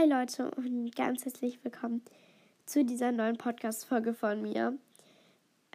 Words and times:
Hi 0.00 0.08
Leute 0.08 0.50
und 0.52 0.96
ganz 0.96 1.26
herzlich 1.26 1.62
willkommen 1.62 2.00
zu 2.64 2.86
dieser 2.86 3.12
neuen 3.12 3.36
Podcast-Folge 3.36 4.14
von 4.14 4.40
mir. 4.40 4.78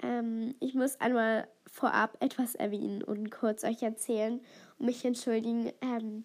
Ähm, 0.01 0.55
ich 0.59 0.73
muss 0.73 0.99
einmal 0.99 1.47
vorab 1.67 2.17
etwas 2.21 2.55
erwähnen 2.55 3.03
und 3.03 3.29
kurz 3.29 3.63
euch 3.63 3.83
erzählen 3.83 4.41
und 4.79 4.87
mich 4.87 5.05
entschuldigen. 5.05 5.71
Ähm, 5.79 6.23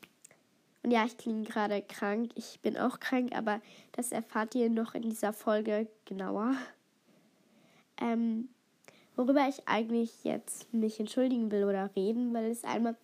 und 0.83 0.93
ja, 0.93 1.05
ich 1.05 1.19
klinge 1.19 1.43
gerade 1.43 1.83
krank. 1.83 2.31
Ich 2.37 2.61
bin 2.61 2.79
auch 2.79 3.01
krank, 3.01 3.37
aber 3.37 3.61
das 3.93 4.13
erfahrt 4.13 4.55
ihr 4.55 4.71
noch 4.71 4.95
in 4.95 5.03
dieser 5.03 5.35
Folge 5.35 5.87
genauer. 6.07 6.55
Ähm, 8.01 8.49
worüber 9.15 9.47
ich 9.47 9.69
eigentlich 9.69 10.25
jetzt 10.25 10.73
mich 10.73 10.99
entschuldigen 11.01 11.51
will 11.51 11.65
oder 11.65 11.95
reden, 11.95 12.33
weil 12.33 12.51
es 12.51 12.65
einmal, 12.65 12.97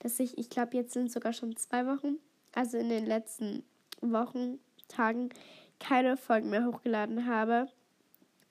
dass 0.00 0.18
ich, 0.18 0.38
ich 0.38 0.50
glaube, 0.50 0.76
jetzt 0.76 0.92
sind 0.92 1.12
sogar 1.12 1.34
schon 1.34 1.56
zwei 1.56 1.86
Wochen, 1.86 2.16
also 2.52 2.78
in 2.78 2.88
den 2.88 3.06
letzten 3.06 3.62
Wochen, 4.02 4.58
Tagen 4.88 5.30
keine 5.78 6.16
Folgen 6.16 6.50
mehr 6.50 6.66
hochgeladen 6.66 7.26
habe. 7.26 7.68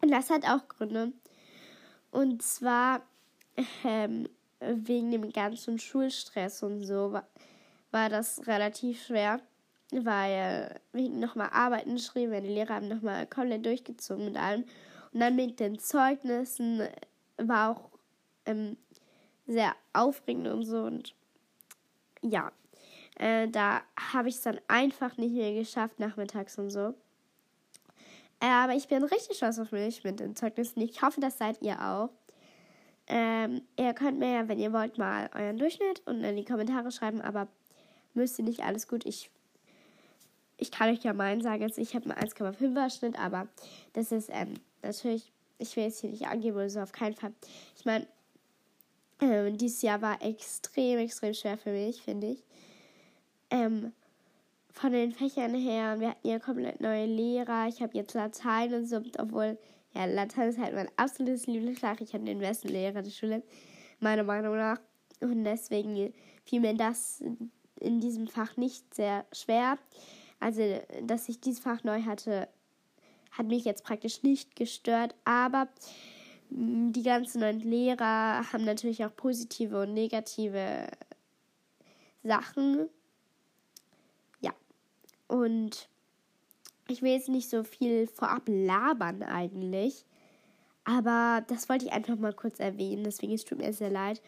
Und 0.02 0.12
das 0.12 0.30
hat 0.30 0.46
auch 0.46 0.68
Gründe. 0.68 1.14
Und 2.12 2.42
zwar 2.42 3.02
ähm, 3.84 4.28
wegen 4.60 5.12
dem 5.12 5.32
ganzen 5.32 5.80
Schulstress 5.80 6.64
und 6.64 6.84
so 6.84 7.14
war, 7.14 7.28
war 7.92 8.10
das 8.10 8.46
relativ 8.48 9.06
schwer, 9.06 9.42
weil 9.92 10.80
wir 10.92 11.10
nochmal 11.10 11.50
Arbeiten 11.52 11.98
schrieben, 11.98 12.44
die 12.44 12.50
Lehrer 12.50 12.76
haben 12.76 12.88
nochmal 12.88 13.28
komplett 13.28 13.66
durchgezogen 13.66 14.26
mit 14.26 14.38
allem. 14.38 14.66
Und 15.12 15.20
dann 15.20 15.36
mit 15.36 15.60
den 15.60 15.80
Zeugnissen 15.80 16.88
war 17.38 17.72
auch 17.72 17.90
ähm, 18.46 18.78
sehr 19.48 19.76
aufregend 19.94 20.48
und 20.48 20.66
so. 20.66 20.84
Und 20.84 21.16
ja, 22.22 22.52
äh, 23.20 23.50
da 23.50 23.82
habe 24.14 24.30
ich 24.30 24.36
es 24.36 24.42
dann 24.42 24.60
einfach 24.68 25.18
nicht 25.18 25.34
mehr 25.34 25.54
geschafft, 25.54 26.00
nachmittags 26.00 26.58
und 26.58 26.70
so. 26.70 26.96
Äh, 28.40 28.46
aber 28.46 28.74
ich 28.74 28.88
bin 28.88 29.04
richtig 29.04 29.38
stolz 29.38 29.60
auf 29.60 29.72
mich 29.72 30.04
mit 30.04 30.20
den 30.20 30.36
Zeugnissen. 30.36 30.82
Ich 30.82 31.02
hoffe, 31.02 31.20
das 31.20 31.38
seid 31.38 31.62
ihr 31.62 31.80
auch. 31.82 32.10
Ähm, 33.08 33.62
ihr 33.78 33.94
könnt 33.94 34.20
mir 34.20 34.32
ja, 34.32 34.48
wenn 34.48 34.60
ihr 34.60 34.72
wollt, 34.72 34.98
mal 34.98 35.30
euren 35.34 35.58
Durchschnitt 35.58 36.02
und 36.06 36.24
in 36.24 36.38
die 36.38 36.46
Kommentare 36.46 36.92
schreiben, 36.92 37.22
aber 37.22 37.48
müsst 38.14 38.40
ihr 38.40 38.46
nicht 38.46 38.62
alles 38.62 38.88
gut. 38.88 39.06
Ich, 39.06 39.30
ich 40.58 40.72
kann 40.72 40.90
euch 40.90 41.04
ja 41.04 41.14
meinen 41.14 41.42
sagen, 41.42 41.64
jetzt 41.64 41.78
ich 41.78 41.96
habe 41.96 42.16
einen 42.16 42.30
1,5er 42.30 42.98
Schnitt, 42.98 43.20
aber 43.20 43.48
das 43.94 44.14
ist 44.14 44.30
ähm, 44.32 44.54
natürlich, 44.82 45.34
ich 45.58 45.76
will 45.76 45.84
jetzt 45.86 46.00
hier 46.00 46.12
nicht 46.12 46.28
angeben 46.28 46.56
oder 46.56 46.70
so, 46.70 46.80
auf 46.80 46.94
keinen 46.94 47.16
Fall. 47.16 47.34
Ich 47.76 47.84
meine, 47.84 48.08
äh, 49.20 49.52
dieses 49.52 49.82
Jahr 49.82 50.02
war 50.02 50.22
extrem, 50.22 51.00
extrem 51.00 51.34
schwer 51.34 51.58
für 51.58 51.72
mich, 51.72 52.02
finde 52.02 52.28
ich. 52.28 52.44
Ähm, 53.50 53.94
von 54.72 54.92
den 54.92 55.12
Fächern 55.12 55.56
her, 55.56 56.00
wir 56.00 56.10
hatten 56.10 56.28
ja 56.28 56.40
komplett 56.40 56.80
neue 56.80 57.06
Lehrer. 57.06 57.68
Ich 57.68 57.82
habe 57.82 57.98
jetzt 57.98 58.14
Latein 58.14 58.74
und 58.74 58.86
so, 58.86 59.02
obwohl, 59.18 59.58
ja, 59.94 60.06
Latein 60.06 60.50
ist 60.50 60.60
halt 60.60 60.76
mein 60.76 60.90
absolutes 60.96 61.48
Lieblingsfach. 61.48 62.00
Ich 62.00 62.14
habe 62.14 62.24
den 62.24 62.40
besten 62.40 62.70
Lehrer 62.70 63.02
der 63.02 63.12
Schule, 63.12 63.44
meiner 64.00 64.24
Meinung 64.24 64.56
nach. 64.56 64.80
Und 65.22 65.44
deswegen 65.44 66.14
fiel 66.46 66.62
mir 66.62 66.76
das 66.76 67.24
in 67.80 68.00
diesem 68.00 68.28
Fach 68.28 68.56
nicht 68.58 68.94
sehr 68.94 69.26
schwer. 69.34 69.78
Also, 70.40 70.62
dass 71.04 71.28
ich 71.28 71.42
dieses 71.42 71.60
Fach 71.60 71.84
neu 71.84 72.04
hatte, 72.04 72.48
hat 73.32 73.48
mich 73.48 73.66
jetzt 73.66 73.84
praktisch 73.84 74.24
nicht 74.24 74.56
gestört. 74.56 75.16
Aber 75.26 75.68
mm, 76.50 76.92
die 76.92 77.04
ganzen 77.04 77.42
neuen 77.42 77.60
Lehrer 77.60 78.52
haben 78.54 78.64
natürlich 78.64 79.04
auch 79.04 79.16
positive 79.16 79.82
und 79.82 79.94
negative 79.94 80.88
Sachen. 82.24 82.90
Und 85.30 85.88
ich 86.90 87.02
will 87.02 87.12
jetzt 87.12 87.30
nicht 87.30 87.50
so 87.50 87.64
viel 87.64 88.08
vorab 88.08 88.44
labern 88.48 89.24
eigentlich. 89.24 90.06
Aber 90.84 91.46
das 91.48 91.70
wollte 91.70 91.86
ich 91.86 91.94
einfach 91.94 92.18
mal 92.18 92.34
kurz 92.34 92.60
erwähnen, 92.60 93.04
deswegen 93.04 93.34
es 93.34 93.46
tut 93.46 93.60
mir 93.60 93.72
sehr 93.72 93.92
leid. 93.92 94.22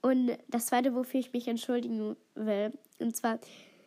Und 0.00 0.36
das 0.48 0.66
zweite, 0.66 0.94
wofür 0.94 1.20
ich 1.20 1.32
mich 1.32 1.46
entschuldigen 1.48 2.16
will, 2.34 2.72
und 2.98 3.16
zwar, 3.16 3.38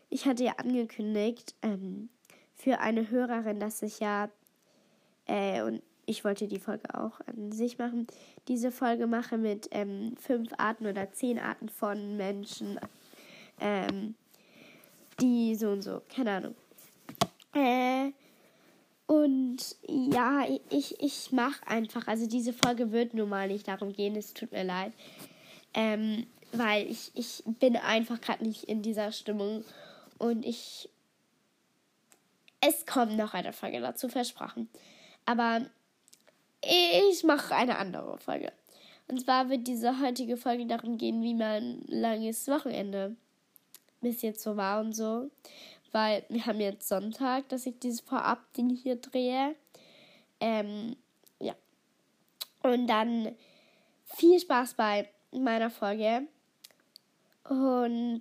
ich 0.09 0.25
hatte 0.25 0.45
ja 0.45 0.53
angekündigt 0.53 1.55
ähm, 1.61 2.09
für 2.55 2.79
eine 2.79 3.09
Hörerin, 3.09 3.59
dass 3.59 3.81
ich 3.81 3.99
ja, 3.99 4.29
äh, 5.25 5.61
und 5.61 5.81
ich 6.05 6.23
wollte 6.23 6.47
die 6.47 6.59
Folge 6.59 6.97
auch 6.97 7.19
an 7.27 7.51
sich 7.51 7.77
machen, 7.77 8.07
diese 8.47 8.71
Folge 8.71 9.07
mache 9.07 9.37
mit 9.37 9.67
ähm, 9.71 10.15
fünf 10.17 10.51
Arten 10.57 10.87
oder 10.87 11.11
zehn 11.11 11.37
Arten 11.37 11.67
von 11.67 12.15
Menschen, 12.15 12.79
ähm, 13.59 14.15
die 15.19 15.55
so 15.55 15.69
und 15.69 15.81
so, 15.81 16.01
keine 16.13 16.31
Ahnung. 16.31 16.55
Äh, 17.53 18.11
und 19.07 19.57
ja, 19.87 20.45
ich, 20.69 21.01
ich 21.01 21.31
mache 21.31 21.67
einfach, 21.67 22.07
also 22.07 22.27
diese 22.27 22.53
Folge 22.53 22.91
wird 22.91 23.13
nun 23.13 23.29
mal 23.29 23.49
nicht 23.49 23.67
darum 23.67 23.91
gehen, 23.91 24.15
es 24.15 24.33
tut 24.33 24.51
mir 24.51 24.63
leid. 24.63 24.93
Ähm, 25.73 26.27
weil 26.53 26.89
ich, 26.89 27.11
ich 27.13 27.43
bin 27.45 27.75
einfach 27.75 28.19
gerade 28.21 28.43
nicht 28.43 28.65
in 28.65 28.81
dieser 28.81 29.11
Stimmung 29.11 29.63
und 30.17 30.45
ich. 30.45 30.89
Es 32.61 32.85
kommt 32.85 33.17
noch 33.17 33.33
eine 33.33 33.53
Folge 33.53 33.81
dazu, 33.81 34.07
versprochen. 34.07 34.69
Aber 35.25 35.65
ich 36.61 37.23
mache 37.23 37.55
eine 37.55 37.77
andere 37.79 38.17
Folge. 38.19 38.51
Und 39.07 39.19
zwar 39.19 39.49
wird 39.49 39.67
diese 39.67 39.99
heutige 39.99 40.37
Folge 40.37 40.67
darum 40.67 40.97
gehen, 40.97 41.23
wie 41.23 41.33
mein 41.33 41.83
langes 41.87 42.47
Wochenende 42.47 43.15
bis 43.99 44.21
jetzt 44.21 44.41
so 44.41 44.57
war 44.57 44.79
und 44.79 44.93
so. 44.93 45.29
Weil 45.91 46.23
wir 46.29 46.45
haben 46.45 46.59
jetzt 46.59 46.87
Sonntag, 46.87 47.49
dass 47.49 47.65
ich 47.65 47.79
dieses 47.79 48.01
Vorab-Ding 48.01 48.69
hier 48.69 48.95
drehe. 48.95 49.55
Ähm, 50.39 50.95
ja. 51.39 51.55
Und 52.63 52.87
dann 52.87 53.35
viel 54.05 54.39
Spaß 54.39 54.75
bei 54.75 55.09
meiner 55.31 55.69
Folge. 55.69 56.27
Und 57.43 58.19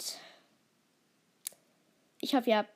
ich 2.21 2.35
hoffe, 2.35 2.51
ihr 2.51 2.59
habt 2.59 2.71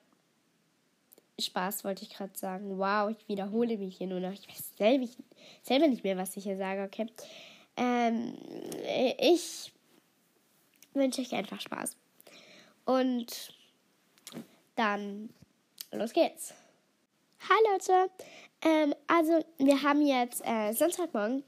Spaß, 1.39 1.85
wollte 1.85 2.05
ich 2.05 2.11
gerade 2.11 2.37
sagen. 2.37 2.79
Wow, 2.79 3.11
ich 3.11 3.29
wiederhole 3.29 3.77
mich 3.77 3.97
hier 3.99 4.07
nur 4.07 4.21
noch. 4.21 4.33
Ich 4.33 4.49
weiß 4.49 4.77
selber, 4.77 5.09
selber 5.63 5.89
nicht 5.89 6.05
mehr, 6.05 6.17
was 6.17 6.37
ich 6.37 6.45
hier 6.45 6.57
sage, 6.57 6.83
okay? 6.83 7.07
Ähm, 7.77 8.37
ich 9.19 9.73
wünsche 10.93 11.21
euch 11.21 11.35
einfach 11.35 11.61
Spaß. 11.61 11.97
Und 12.85 13.53
dann 14.77 15.31
los 15.93 16.13
geht's. 16.13 16.55
Hi 17.41 17.73
Leute, 17.73 18.11
ähm, 18.63 18.95
also 19.07 19.45
wir 19.59 19.83
haben 19.83 20.07
jetzt 20.07 20.43
äh, 20.47 20.73
Samstagmorgen 20.73 21.45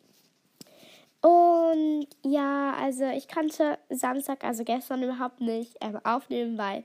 und 1.26 2.06
ja, 2.22 2.74
also 2.74 3.04
ich 3.06 3.26
konnte 3.26 3.78
Samstag, 3.90 4.44
also 4.44 4.62
gestern 4.62 5.02
überhaupt 5.02 5.40
nicht 5.40 5.76
ähm, 5.80 5.98
aufnehmen, 6.04 6.56
weil 6.56 6.84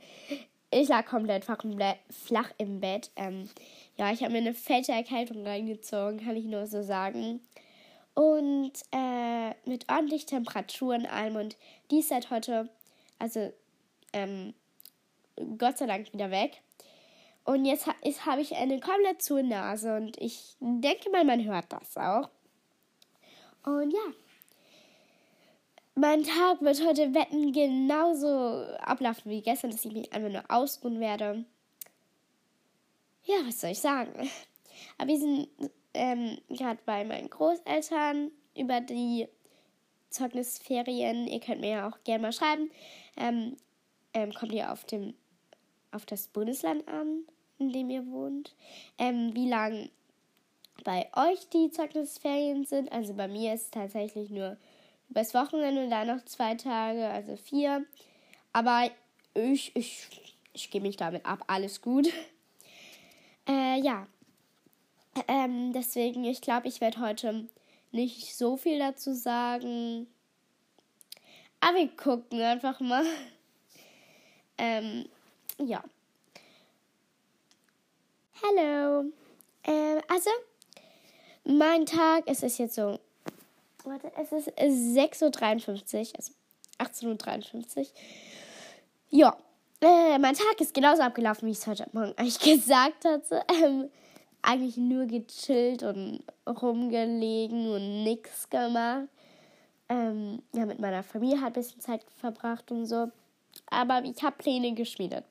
ich 0.72 0.88
lag 0.88 1.06
komplett 1.06 1.46
flach 1.46 2.52
im 2.58 2.80
Bett. 2.80 3.12
Ähm, 3.18 3.50
ja, 3.98 4.12
ich 4.12 4.24
habe 4.24 4.32
mir 4.32 4.40
eine 4.40 4.54
fette 4.54 4.94
Erkältung 4.94 5.46
reingezogen, 5.46 6.24
kann 6.24 6.38
ich 6.38 6.46
nur 6.46 6.66
so 6.66 6.82
sagen. 6.82 7.42
Und 8.16 8.72
äh, 8.92 9.54
mit 9.66 9.90
ordentlich 9.92 10.26
Temperatur 10.26 10.96
in 10.96 11.06
allem. 11.06 11.36
Und 11.36 11.58
die 11.92 12.00
ist 12.00 12.10
seit 12.10 12.32
heute, 12.32 12.70
also 13.20 13.52
ähm, 14.14 14.54
Gott 15.58 15.78
sei 15.78 15.86
Dank 15.86 16.14
wieder 16.14 16.32
weg. 16.32 16.62
Und 17.44 17.66
jetzt 17.66 17.88
ha 17.88 17.96
habe 18.26 18.42
ich 18.42 18.56
eine 18.56 18.80
komplett 18.80 19.22
zu 19.22 19.42
Nase 19.42 19.96
und 19.96 20.18
ich 20.18 20.56
denke 20.60 21.10
mal, 21.10 21.26
man 21.26 21.44
hört 21.44 21.66
das 21.70 21.98
auch. 21.98 22.30
Und 23.64 23.92
ja, 23.92 24.14
mein 25.96 26.24
Tag 26.24 26.62
wird 26.62 26.86
heute 26.86 27.14
wetten 27.14 27.52
genauso 27.52 28.66
ablaufen 28.80 29.30
wie 29.30 29.42
gestern, 29.42 29.72
dass 29.72 29.86
ich 29.86 29.92
mich 29.92 30.14
einfach 30.14 30.30
nur 30.30 30.44
ausruhen 30.50 31.00
werde. 31.00 31.46
Ja, 33.24 33.36
was 33.46 33.62
soll 33.62 33.72
ich 33.72 33.80
sagen? 33.80 34.30
Aber 34.98 35.10
wir 35.10 35.20
sind 35.20 35.48
ähm, 35.94 36.38
gerade 36.50 36.80
bei 36.86 37.04
meinen 37.04 37.30
Großeltern 37.30 38.32
über 38.56 38.82
die 38.82 39.28
Zeugnisferien. 40.10 41.28
Ihr 41.28 41.40
könnt 41.40 41.62
mir 41.62 41.70
ja 41.70 41.90
auch 41.90 42.04
gerne 42.04 42.22
mal 42.24 42.34
schreiben. 42.34 42.72
Ähm, 43.18 43.58
ähm, 44.14 44.34
kommt 44.34 44.54
ihr 44.54 44.72
auf 44.72 44.86
dem 44.86 45.14
auf 45.92 46.06
das 46.06 46.28
Bundesland 46.28 46.88
an, 46.88 47.24
in 47.60 47.72
dem 47.72 47.90
ihr 47.90 48.06
wohnt, 48.08 48.56
ähm, 48.98 49.32
wie 49.34 49.50
lang 49.50 49.90
bei 50.84 51.10
euch 51.16 51.48
die 51.50 51.70
Zeugnisferien 51.70 52.66
sind. 52.66 52.92
Also 52.92 53.14
bei 53.14 53.28
mir 53.28 53.54
ist 53.54 53.66
es 53.66 53.72
tatsächlich 53.72 54.30
nur 54.30 54.58
übers 55.10 55.34
Wochenende 55.34 55.84
und 55.84 55.90
dann 55.90 56.08
noch 56.08 56.24
zwei 56.26 56.56
Tage, 56.56 57.08
also 57.08 57.36
vier. 57.36 57.86
Aber 58.54 58.90
ich, 59.34 59.76
ich, 59.76 60.08
ich 60.54 60.72
gebe 60.72 60.88
mich 60.88 60.98
damit 60.98 61.26
ab, 61.26 61.44
alles 61.48 61.82
gut. 61.82 62.08
Äh, 63.48 63.82
ja. 63.82 64.06
Ähm, 65.28 65.74
deswegen, 65.74 66.24
ich 66.26 66.42
glaube, 66.42 66.68
ich 66.68 66.80
werde 66.80 67.00
heute 67.00 67.48
nicht 67.92 68.38
so 68.38 68.56
viel 68.56 68.78
dazu 68.78 69.16
sagen. 69.16 70.06
Aber 71.60 71.78
wir 71.78 71.90
gucken 71.90 72.40
einfach 72.42 72.80
mal. 72.80 73.04
Ähm, 74.58 75.10
ja. 75.68 75.84
Hello. 78.42 79.06
Ähm, 79.64 80.02
also, 80.08 80.30
mein 81.44 81.86
Tag, 81.86 82.24
es 82.26 82.44
ist 82.44 82.58
jetzt 82.58 82.76
so, 82.76 83.00
warte, 83.84 84.12
es 84.18 84.32
ist 84.32 84.50
6.53 84.58 85.64
Uhr, 85.68 86.14
also 86.18 86.34
18.53 86.80 87.78
Uhr. 87.80 87.86
Ja, 89.10 89.38
äh, 89.82 90.18
mein 90.18 90.36
Tag 90.36 90.60
ist 90.60 90.74
genauso 90.74 91.04
abgelaufen, 91.04 91.48
wie 91.48 91.52
ich 91.52 91.60
es 91.60 91.68
heute 91.68 91.88
Morgen 91.92 92.14
eigentlich 92.18 92.40
gesagt 92.40 93.06
hatte. 93.06 93.44
Ähm, 93.64 93.90
eigentlich 94.42 94.78
nur 94.78 95.06
gechillt 95.06 95.84
und 95.84 96.24
rumgelegen 96.48 97.70
und 97.70 98.04
nichts 98.04 98.50
gemacht. 98.50 99.08
Ähm, 99.88 100.42
ja, 100.54 100.66
mit 100.66 100.80
meiner 100.80 101.04
Familie 101.04 101.42
halt 101.42 101.56
ein 101.56 101.62
bisschen 101.62 101.82
Zeit 101.82 102.04
verbracht 102.20 102.72
und 102.72 102.88
so. 102.88 103.12
Aber 103.68 104.04
ich 104.04 104.24
habe 104.24 104.38
Pläne 104.38 104.74
geschmiedet 104.74 105.26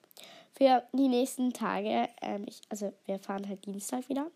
für 0.52 0.82
die 0.93 1.08
nächsten 1.08 1.52
Tage. 1.52 2.08
Ähm, 2.20 2.44
ich, 2.47 2.61
also 2.69 2.93
wir 3.06 3.19
fahren 3.19 3.49
halt 3.49 3.64
Dienstag 3.67 4.08
wieder. 4.08 4.31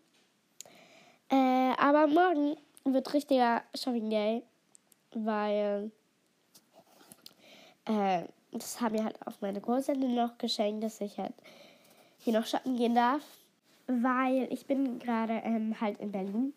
Äh, 1.29 1.73
aber 1.77 2.07
morgen 2.07 2.55
wird 2.83 3.13
richtiger 3.13 3.63
Shopping 3.73 4.09
Day, 4.09 4.43
weil 5.13 5.91
äh, 7.85 8.23
das 8.51 8.79
haben 8.81 8.95
mir 8.95 9.03
halt 9.03 9.19
auch 9.25 9.33
meine 9.41 9.59
Großeltern 9.59 10.13
noch 10.13 10.37
geschenkt, 10.37 10.83
dass 10.83 11.01
ich 11.01 11.17
halt 11.17 11.33
hier 12.19 12.33
noch 12.33 12.45
shoppen 12.45 12.77
gehen 12.77 12.95
darf, 12.95 13.21
weil 13.87 14.47
ich 14.51 14.65
bin 14.65 14.99
gerade 14.99 15.41
ähm, 15.43 15.79
halt 15.79 15.99
in 15.99 16.11
Berlin. 16.11 16.53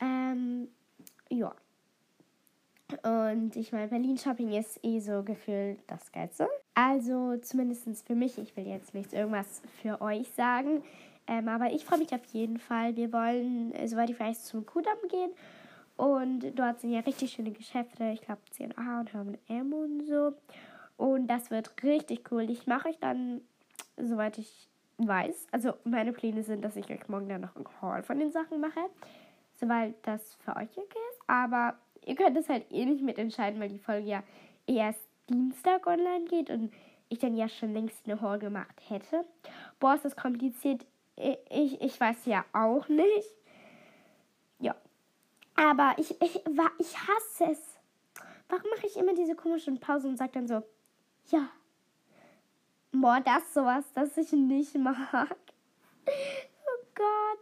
Ähm, 0.00 0.68
ja. 1.28 1.54
Und 3.02 3.56
ich 3.56 3.72
meine, 3.72 3.88
Berlin 3.88 4.18
Shopping 4.18 4.52
ist 4.52 4.78
eh 4.84 5.00
so 5.00 5.22
gefühlt 5.22 5.78
das 5.86 6.12
Geilste. 6.12 6.48
Also 6.74 7.36
zumindest 7.38 8.06
für 8.06 8.14
mich. 8.14 8.38
Ich 8.38 8.56
will 8.56 8.66
jetzt 8.66 8.94
nicht 8.94 9.12
irgendwas 9.12 9.62
für 9.80 10.00
euch 10.00 10.30
sagen. 10.32 10.82
Ähm, 11.26 11.48
aber 11.48 11.72
ich 11.72 11.84
freue 11.84 11.98
mich 11.98 12.12
auf 12.12 12.24
jeden 12.32 12.58
Fall. 12.58 12.96
Wir 12.96 13.12
wollen, 13.12 13.72
äh, 13.74 13.86
soweit 13.86 14.10
ich 14.10 14.18
weiß, 14.18 14.44
zum 14.44 14.66
Kudamm 14.66 14.98
gehen. 15.08 15.30
Und 15.96 16.58
dort 16.58 16.80
sind 16.80 16.92
ja 16.92 17.00
richtig 17.00 17.32
schöne 17.32 17.52
Geschäfte. 17.52 18.10
Ich 18.12 18.22
glaube, 18.22 18.40
C&A 18.50 19.00
und 19.00 19.12
H&M 19.12 19.72
und 19.72 20.06
so. 20.06 20.32
Und 20.96 21.26
das 21.28 21.50
wird 21.50 21.70
richtig 21.82 22.30
cool. 22.32 22.50
Ich 22.50 22.66
mache 22.66 22.88
euch 22.88 22.98
dann, 22.98 23.42
soweit 23.96 24.38
ich 24.38 24.68
weiß, 24.98 25.48
also 25.50 25.74
meine 25.84 26.12
Pläne 26.12 26.42
sind, 26.42 26.64
dass 26.64 26.76
ich 26.76 26.90
euch 26.90 27.08
morgen 27.08 27.28
dann 27.28 27.40
noch 27.40 27.56
ein 27.56 27.64
Haul 27.80 28.02
von 28.02 28.18
den 28.18 28.32
Sachen 28.32 28.60
mache. 28.60 28.80
Soweit 29.60 29.94
das 30.02 30.34
für 30.44 30.56
euch 30.56 30.70
okay 30.76 30.98
ist. 31.12 31.20
Aber 31.26 31.76
ihr 32.04 32.14
könnt 32.14 32.36
es 32.36 32.48
halt 32.48 32.64
eh 32.70 32.84
nicht 32.84 33.02
mitentscheiden, 33.02 33.60
weil 33.60 33.68
die 33.68 33.78
Folge 33.78 34.08
ja 34.08 34.22
erst 34.66 35.11
Dienstag 35.28 35.86
online 35.86 36.24
geht 36.26 36.50
und 36.50 36.72
ich 37.08 37.18
dann 37.18 37.36
ja 37.36 37.48
schon 37.48 37.72
längst 37.72 38.06
eine 38.06 38.20
Haul 38.20 38.38
gemacht 38.38 38.80
hätte. 38.88 39.24
Boah, 39.78 39.94
ist 39.94 40.04
das 40.04 40.16
kompliziert. 40.16 40.86
Ich, 41.50 41.80
ich 41.80 42.00
weiß 42.00 42.24
ja 42.26 42.44
auch 42.52 42.88
nicht. 42.88 43.28
Ja. 44.60 44.74
Aber 45.54 45.94
ich, 45.98 46.10
ich, 46.22 46.36
ich 46.78 46.96
hasse 46.98 47.52
es. 47.52 47.78
Warum 48.48 48.70
mache 48.74 48.86
ich 48.86 48.96
immer 48.96 49.14
diese 49.14 49.34
komischen 49.34 49.78
Pausen 49.78 50.10
und 50.10 50.16
sage 50.16 50.32
dann 50.32 50.48
so, 50.48 50.62
ja. 51.30 51.48
Boah, 52.92 53.20
das 53.24 53.42
ist 53.42 53.54
sowas, 53.54 53.84
das 53.94 54.16
ich 54.16 54.32
nicht 54.32 54.74
mag. 54.76 55.04
Oh 56.04 56.84
Gott. 56.94 57.38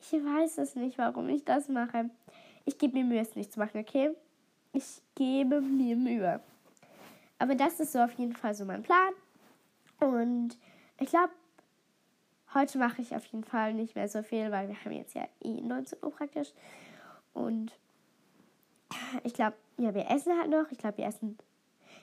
Ich 0.00 0.12
weiß 0.12 0.58
es 0.58 0.74
nicht, 0.74 0.98
warum 0.98 1.28
ich 1.28 1.44
das 1.44 1.68
mache. 1.68 2.10
Ich 2.64 2.78
gebe 2.78 2.98
mir 2.98 3.04
Mühe, 3.04 3.20
es 3.20 3.36
nicht 3.36 3.52
zu 3.52 3.58
machen, 3.60 3.80
okay? 3.80 4.10
Ich 4.72 5.02
gebe 5.14 5.60
mir 5.60 5.96
Mühe. 5.96 6.40
Aber 7.42 7.56
das 7.56 7.80
ist 7.80 7.90
so 7.90 7.98
auf 7.98 8.12
jeden 8.12 8.36
Fall 8.36 8.54
so 8.54 8.64
mein 8.64 8.84
Plan. 8.84 9.12
Und 9.98 10.56
ich 11.00 11.08
glaube, 11.08 11.32
heute 12.54 12.78
mache 12.78 13.02
ich 13.02 13.16
auf 13.16 13.24
jeden 13.26 13.42
Fall 13.42 13.74
nicht 13.74 13.96
mehr 13.96 14.08
so 14.08 14.22
viel, 14.22 14.52
weil 14.52 14.68
wir 14.68 14.76
haben 14.76 14.92
jetzt 14.92 15.16
ja 15.16 15.26
eh 15.40 15.60
19 15.60 15.98
Uhr 16.04 16.12
praktisch. 16.12 16.52
Und 17.34 17.76
ich 19.24 19.34
glaube, 19.34 19.56
ja, 19.76 19.92
wir 19.92 20.08
essen 20.08 20.38
halt 20.38 20.50
noch. 20.50 20.70
Ich 20.70 20.78
glaube, 20.78 20.98
wir 20.98 21.06
essen. 21.06 21.36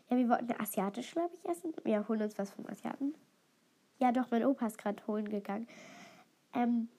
Ja, 0.09 0.17
wir 0.17 0.27
wollten 0.27 0.51
asiatisch, 0.59 1.11
glaube 1.11 1.33
ich, 1.33 1.49
essen. 1.49 1.73
Wir 1.85 2.05
holen 2.09 2.21
uns 2.21 2.37
was 2.37 2.49
vom 2.49 2.67
Asiaten. 2.67 3.15
Ja, 3.97 4.11
doch, 4.11 4.29
mein 4.31 4.43
Opa 4.43 4.67
ist 4.67 4.77
gerade 4.77 5.01
holen 5.07 5.29
gegangen. 5.29 5.69
Ähm, 6.53 6.89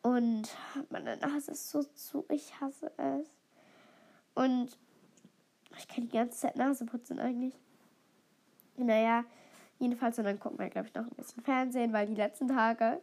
und 0.00 0.48
meine 0.88 1.18
Nase 1.18 1.50
ist 1.50 1.68
so 1.68 1.82
zu. 1.82 2.24
Ich 2.30 2.58
hasse 2.58 2.90
es. 2.96 3.36
Und 4.34 4.78
ich 5.78 5.88
kann 5.88 6.04
die 6.04 6.16
ganze 6.16 6.38
Zeit 6.38 6.56
Nase 6.56 6.84
putzen 6.84 7.18
eigentlich. 7.18 7.54
Naja, 8.76 9.24
jedenfalls. 9.78 10.18
Und 10.18 10.24
dann 10.24 10.40
gucken 10.40 10.58
wir, 10.58 10.68
glaube 10.68 10.88
ich, 10.88 10.94
noch 10.94 11.04
ein 11.04 11.16
bisschen 11.16 11.42
Fernsehen, 11.42 11.92
weil 11.92 12.06
die 12.06 12.14
letzten 12.14 12.48
Tage. 12.48 13.00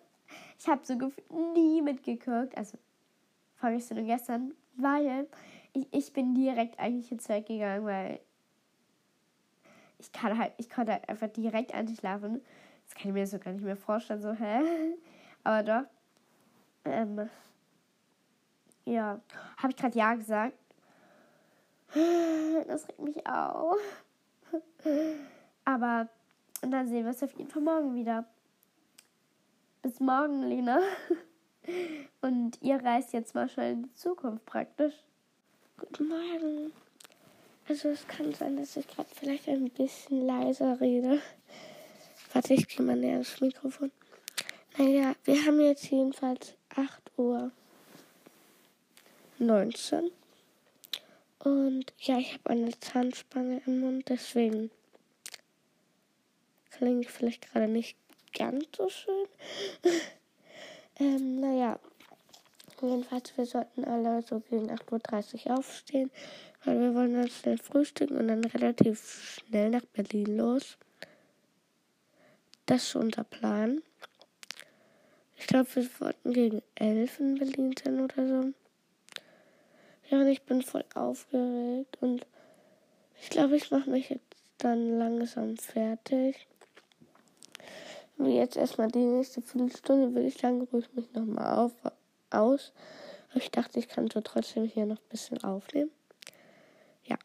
Ich 0.59 0.67
habe 0.67 0.81
so 0.83 0.93
nie 1.55 1.81
mitgeguckt. 1.81 2.57
Also 2.57 2.77
vorgestern 3.55 3.99
und 3.99 4.07
gestern. 4.07 4.53
Weil 4.75 5.27
ich, 5.73 5.87
ich 5.91 6.13
bin 6.13 6.35
direkt 6.35 6.79
eigentlich 6.79 7.11
ins 7.11 7.27
Bett 7.27 7.47
gegangen, 7.47 7.85
weil 7.85 8.19
ich 9.99 10.11
kann 10.11 10.37
halt, 10.37 10.53
ich 10.57 10.69
konnte 10.69 10.93
halt 10.93 11.09
einfach 11.09 11.29
direkt 11.29 11.73
einschlafen. 11.73 12.41
Das 12.85 12.95
kann 12.95 13.09
ich 13.09 13.13
mir 13.13 13.27
so 13.27 13.39
gar 13.39 13.51
nicht 13.51 13.63
mehr 13.63 13.75
vorstellen, 13.75 14.21
so, 14.21 14.33
hä? 14.33 14.61
Aber 15.43 15.63
doch. 15.63 15.89
Ähm, 16.85 17.29
ja. 18.85 19.19
Habe 19.57 19.71
ich 19.71 19.75
gerade 19.75 19.97
Ja 19.97 20.13
gesagt? 20.15 20.57
Das 22.67 22.87
regt 22.87 22.99
mich 22.99 23.25
auf. 23.27 23.77
Aber 25.65 26.07
dann 26.61 26.87
sehen 26.87 27.05
wir 27.05 27.11
es 27.11 27.23
auf 27.23 27.33
jeden 27.37 27.49
Fall 27.49 27.61
morgen 27.61 27.95
wieder. 27.95 28.25
Bis 29.81 29.99
morgen, 29.99 30.43
Lena. 30.43 30.79
Und 32.21 32.61
ihr 32.61 32.83
reist 32.83 33.13
jetzt 33.13 33.35
mal 33.35 33.49
schnell 33.49 33.73
in 33.73 33.83
die 33.83 33.93
Zukunft 33.93 34.45
praktisch. 34.45 34.93
Guten 35.77 36.07
Morgen. 36.07 36.71
Also 37.67 37.89
es 37.89 38.07
kann 38.07 38.33
sein, 38.33 38.57
dass 38.57 38.77
ich 38.77 38.87
gerade 38.87 39.09
vielleicht 39.13 39.47
ein 39.49 39.69
bisschen 39.69 40.25
leiser 40.25 40.79
rede. 40.79 41.21
Warte, 42.33 42.53
ich 42.53 42.67
gehe 42.67 42.85
mal 42.85 42.95
näher 42.95 43.13
ans 43.13 43.39
Mikrofon. 43.41 43.91
Naja, 44.77 45.13
wir 45.25 45.45
haben 45.45 45.59
jetzt 45.59 45.89
jedenfalls 45.89 46.55
8 46.75 47.11
Uhr 47.17 47.51
19. 49.39 50.11
Und 51.47 51.93
ja, 52.01 52.17
ich 52.17 52.33
habe 52.33 52.49
eine 52.49 52.77
Zahnspange 52.77 53.61
im 53.65 53.79
Mund, 53.79 54.09
deswegen 54.09 54.69
klingt 56.71 57.09
vielleicht 57.09 57.49
gerade 57.49 57.69
nicht 57.69 57.95
ganz 58.37 58.65
so 58.75 58.89
schön. 58.89 59.27
ähm, 60.99 61.39
naja, 61.39 61.79
jedenfalls, 62.81 63.37
wir 63.37 63.45
sollten 63.45 63.85
alle 63.85 64.21
so 64.23 64.41
gegen 64.41 64.69
8.30 64.69 65.45
Uhr 65.45 65.57
aufstehen, 65.57 66.11
weil 66.65 66.81
wir 66.81 66.93
wollen 66.93 67.13
dann 67.13 67.29
schnell 67.29 67.57
frühstücken 67.57 68.17
und 68.17 68.27
dann 68.27 68.43
relativ 68.43 69.39
schnell 69.47 69.69
nach 69.69 69.85
Berlin 69.93 70.35
los. 70.35 70.77
Das 72.65 72.83
ist 72.83 72.95
unser 72.97 73.23
Plan. 73.23 73.81
Ich 75.37 75.47
glaube, 75.47 75.73
wir 75.77 75.89
wollten 76.01 76.33
gegen 76.33 76.61
11 76.75 77.21
in 77.21 77.35
Berlin 77.35 77.73
sein 77.81 78.01
oder 78.01 78.27
so. 78.27 78.53
Ja, 80.09 80.21
und 80.21 80.27
ich 80.27 80.43
bin 80.43 80.61
voll 80.61 80.85
aufgeregt 80.95 81.97
und 81.99 82.25
ich 83.21 83.29
glaube, 83.29 83.57
ich 83.57 83.71
mache 83.71 83.89
mich 83.89 84.09
jetzt 84.09 84.23
dann 84.57 84.97
langsam 84.97 85.57
fertig. 85.57 86.47
Und 88.17 88.31
jetzt 88.31 88.55
erstmal 88.55 88.87
die 88.89 88.99
nächste 88.99 89.41
Viertelstunde 89.41 90.13
würde 90.13 90.27
ich 90.27 90.37
sagen, 90.37 90.61
ruhe 90.71 90.81
ich 90.81 90.93
mich 90.93 91.11
nochmal 91.13 91.69
aus. 92.29 92.73
Aber 93.29 93.37
ich 93.41 93.51
dachte, 93.51 93.79
ich 93.79 93.87
kann 93.87 94.09
so 94.09 94.21
trotzdem 94.21 94.65
hier 94.65 94.85
noch 94.85 94.97
ein 94.97 95.09
bisschen 95.09 95.43
aufnehmen. 95.43 95.91
Ja. 97.03 97.17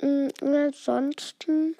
Mm, 0.00 0.28
und 0.40 0.54
ansonsten 0.54 1.76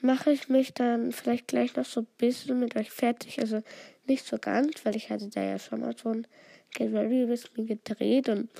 mache 0.00 0.32
ich 0.32 0.48
mich 0.48 0.72
dann 0.72 1.12
vielleicht 1.12 1.48
gleich 1.48 1.76
noch 1.76 1.84
so 1.84 2.00
ein 2.00 2.08
bisschen 2.18 2.58
mit 2.58 2.74
euch 2.76 2.90
fertig. 2.90 3.40
Also 3.40 3.62
nicht 4.06 4.26
so 4.26 4.38
ganz, 4.38 4.84
weil 4.84 4.96
ich 4.96 5.10
hatte 5.10 5.28
da 5.28 5.42
ja 5.42 5.58
schon 5.58 5.80
mal 5.80 5.94
so 5.96 6.08
ein 6.08 6.26
Get 6.74 6.92
Ready 6.92 7.28
With 7.28 7.50
Me 7.56 7.64
gedreht 7.64 8.28
und 8.28 8.50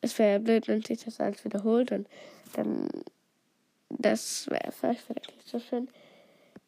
es 0.00 0.18
wäre 0.18 0.40
blöd, 0.40 0.68
wenn 0.68 0.82
sich 0.82 1.04
das 1.04 1.20
alles 1.20 1.44
wiederholt 1.44 1.92
und 1.92 2.08
dann 2.54 2.88
das 3.88 4.48
wäre 4.48 4.72
vielleicht 4.72 5.08
nicht 5.08 5.48
so 5.48 5.58
schön. 5.58 5.88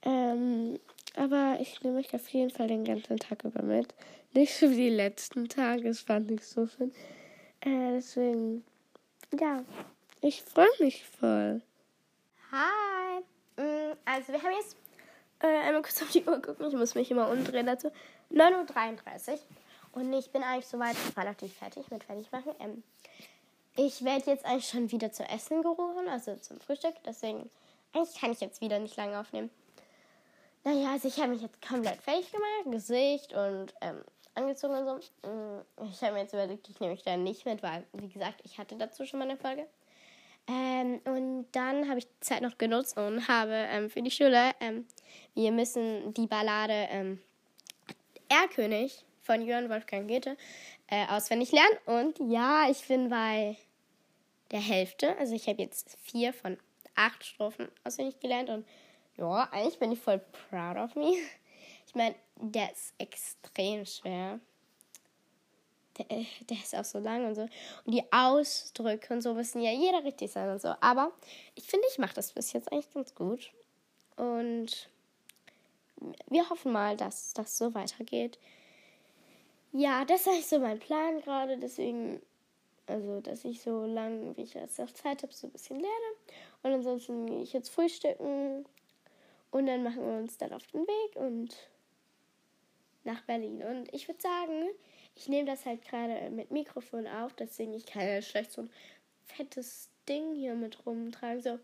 Ähm, 0.02 0.78
aber 1.16 1.58
ich 1.60 1.82
nehme 1.82 1.98
euch 1.98 2.14
auf 2.14 2.28
jeden 2.28 2.50
Fall 2.50 2.68
den 2.68 2.84
ganzen 2.84 3.18
Tag 3.18 3.44
über 3.44 3.62
mit. 3.62 3.94
Nicht 4.32 4.54
so 4.54 4.70
wie 4.70 4.76
die 4.76 4.90
letzten 4.90 5.48
Tage, 5.48 5.88
es 5.88 6.08
war 6.08 6.20
nicht 6.20 6.44
so 6.44 6.66
schön. 6.66 6.92
Äh, 7.60 7.92
deswegen, 7.92 8.64
ja, 9.38 9.64
ich 10.20 10.42
freue 10.42 10.66
mich 10.80 11.04
voll. 11.04 11.62
Hi! 12.50 13.20
Mm, 13.56 13.96
also, 14.04 14.32
wir 14.32 14.42
haben 14.42 14.52
jetzt 14.58 14.76
äh, 15.40 15.46
einmal 15.46 15.82
kurz 15.82 16.02
auf 16.02 16.10
die 16.10 16.24
Uhr 16.24 16.40
gucken. 16.42 16.66
Ich 16.66 16.74
muss 16.74 16.94
mich 16.94 17.10
immer 17.10 17.30
umdrehen 17.30 17.66
dazu. 17.66 17.90
9.33 18.32 19.32
Uhr. 19.32 19.38
Und 19.94 20.12
ich 20.12 20.30
bin 20.30 20.42
eigentlich 20.42 20.66
soweit 20.66 20.96
relativ 21.16 21.54
fertig 21.54 21.88
mit 21.90 22.02
fertig 22.02 22.30
machen. 22.32 22.52
Ähm, 22.58 22.82
ich 23.76 24.04
werde 24.04 24.30
jetzt 24.30 24.44
eigentlich 24.44 24.68
schon 24.68 24.90
wieder 24.90 25.12
zu 25.12 25.24
essen 25.24 25.62
gerufen, 25.62 26.08
also 26.08 26.36
zum 26.36 26.60
Frühstück. 26.60 26.94
Deswegen, 27.06 27.48
eigentlich 27.92 28.20
kann 28.20 28.32
ich 28.32 28.40
jetzt 28.40 28.60
wieder 28.60 28.78
nicht 28.78 28.96
lange 28.96 29.18
aufnehmen. 29.18 29.50
naja, 30.64 30.92
also 30.92 31.08
ich 31.08 31.18
habe 31.18 31.28
mich 31.28 31.42
jetzt 31.42 31.60
komplett 31.66 32.02
fertig 32.02 32.30
gemacht, 32.30 32.72
Gesicht 32.72 33.32
und 33.34 33.72
ähm, 33.80 34.02
angezogen 34.34 34.74
und 34.74 35.02
so. 35.02 35.28
Mm, 35.28 35.88
ich 35.90 36.02
habe 36.02 36.14
mir 36.14 36.22
jetzt 36.22 36.32
überlegt, 36.32 36.68
ich 36.68 36.80
nehme 36.80 36.92
mich 36.92 37.02
da 37.02 37.16
nicht 37.16 37.44
mit, 37.46 37.62
weil, 37.62 37.86
wie 37.92 38.08
gesagt, 38.08 38.40
ich 38.44 38.58
hatte 38.58 38.76
dazu 38.76 39.06
schon 39.06 39.20
mal 39.20 39.28
eine 39.28 39.36
Folge. 39.36 39.66
Ähm, 40.48 41.00
und 41.04 41.46
dann 41.52 41.88
habe 41.88 41.98
ich 41.98 42.06
die 42.06 42.20
Zeit 42.20 42.42
noch 42.42 42.58
genutzt 42.58 42.98
und 42.98 43.28
habe 43.28 43.54
ähm, 43.54 43.88
für 43.88 44.02
die 44.02 44.10
Schule, 44.10 44.50
ähm, 44.60 44.86
wir 45.34 45.52
müssen 45.52 46.12
die 46.14 46.26
Ballade 46.26 46.88
ähm, 46.90 47.20
Erlkönig 48.28 49.04
von 49.24 49.42
Johann 49.42 49.68
Wolfgang 49.68 50.08
Goethe 50.08 50.36
äh, 50.88 51.06
auswendig 51.08 51.52
lernen. 51.52 51.78
Und 51.86 52.30
ja, 52.30 52.68
ich 52.70 52.86
bin 52.86 53.08
bei 53.08 53.56
der 54.50 54.60
Hälfte. 54.60 55.16
Also 55.18 55.34
ich 55.34 55.48
habe 55.48 55.62
jetzt 55.62 55.96
vier 56.02 56.32
von 56.32 56.58
acht 56.94 57.24
Strophen 57.24 57.68
auswendig 57.82 58.20
gelernt 58.20 58.50
und 58.50 58.66
ja, 59.16 59.48
eigentlich 59.50 59.78
bin 59.78 59.92
ich 59.92 60.00
voll 60.00 60.20
proud 60.48 60.76
of 60.76 60.94
me. 60.94 61.14
Ich 61.86 61.94
meine, 61.94 62.14
der 62.36 62.72
ist 62.72 62.92
extrem 62.98 63.86
schwer. 63.86 64.40
Der, 65.98 66.10
äh, 66.10 66.24
der, 66.50 66.56
ist 66.56 66.74
auch 66.74 66.84
so 66.84 66.98
lang 66.98 67.24
und 67.24 67.36
so. 67.36 67.42
Und 67.42 67.94
die 67.94 68.02
Ausdrücke 68.10 69.14
und 69.14 69.22
so 69.22 69.32
müssen 69.34 69.60
ja 69.60 69.70
jeder 69.70 70.02
richtig 70.02 70.32
sein 70.32 70.50
und 70.50 70.60
so. 70.60 70.74
Aber 70.80 71.12
ich 71.54 71.64
finde, 71.64 71.86
ich 71.90 71.98
mache 71.98 72.14
das 72.14 72.32
bis 72.32 72.52
jetzt 72.52 72.72
eigentlich 72.72 72.92
ganz 72.92 73.14
gut. 73.14 73.52
Und 74.16 74.88
wir 76.28 76.50
hoffen 76.50 76.72
mal, 76.72 76.96
dass 76.96 77.32
das 77.32 77.56
so 77.56 77.74
weitergeht. 77.74 78.38
Ja, 79.76 80.04
das 80.04 80.20
ist 80.20 80.28
eigentlich 80.28 80.46
so 80.46 80.60
mein 80.60 80.78
Plan 80.78 81.20
gerade. 81.20 81.58
Deswegen, 81.58 82.22
also, 82.86 83.20
dass 83.20 83.44
ich 83.44 83.60
so 83.60 83.84
lange, 83.84 84.36
wie 84.36 84.42
ich 84.42 84.54
jetzt 84.54 84.78
noch 84.78 84.90
Zeit 84.92 85.24
habe, 85.24 85.32
so 85.32 85.48
ein 85.48 85.50
bisschen 85.50 85.80
lerne. 85.80 86.06
Und 86.62 86.72
ansonsten 86.72 87.26
gehe 87.26 87.42
ich 87.42 87.52
jetzt 87.52 87.70
frühstücken. 87.70 88.64
Und 89.50 89.66
dann 89.66 89.82
machen 89.82 90.06
wir 90.06 90.18
uns 90.18 90.38
dann 90.38 90.52
auf 90.52 90.64
den 90.68 90.82
Weg 90.82 91.16
und 91.16 91.56
nach 93.02 93.22
Berlin. 93.22 93.64
Und 93.64 93.92
ich 93.92 94.06
würde 94.06 94.20
sagen, 94.20 94.68
ich 95.16 95.28
nehme 95.28 95.46
das 95.46 95.66
halt 95.66 95.82
gerade 95.82 96.30
mit 96.30 96.52
Mikrofon 96.52 97.06
auf, 97.08 97.34
deswegen 97.34 97.74
ich 97.74 97.86
kann 97.86 98.06
ja 98.06 98.22
schlecht 98.22 98.52
so 98.52 98.62
ein 98.62 98.70
fettes 99.26 99.90
Ding 100.08 100.34
hier 100.34 100.54
mit 100.54 100.86
rumtragen. 100.86 101.42
So, 101.42 101.58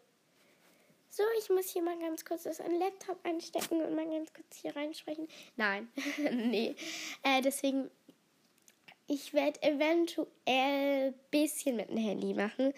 so, 1.13 1.25
ich 1.41 1.51
muss 1.51 1.71
hier 1.71 1.83
mal 1.83 1.99
ganz 1.99 2.25
kurz 2.25 2.45
das 2.45 2.61
an 2.61 2.79
Laptop 2.79 3.19
einstecken 3.25 3.83
und 3.83 3.97
mal 3.97 4.07
ganz 4.07 4.33
kurz 4.33 4.57
hier 4.57 4.75
reinsprechen. 4.77 5.27
Nein, 5.57 5.89
nee. 6.33 6.77
Äh, 7.25 7.43
deswegen, 7.43 7.91
ich 9.11 9.35
werde 9.35 9.61
eventuell 9.63 11.09
ein 11.09 11.15
bisschen 11.33 11.75
mit 11.75 11.91
dem 11.91 11.97
Handy 11.97 12.33
machen. 12.33 12.73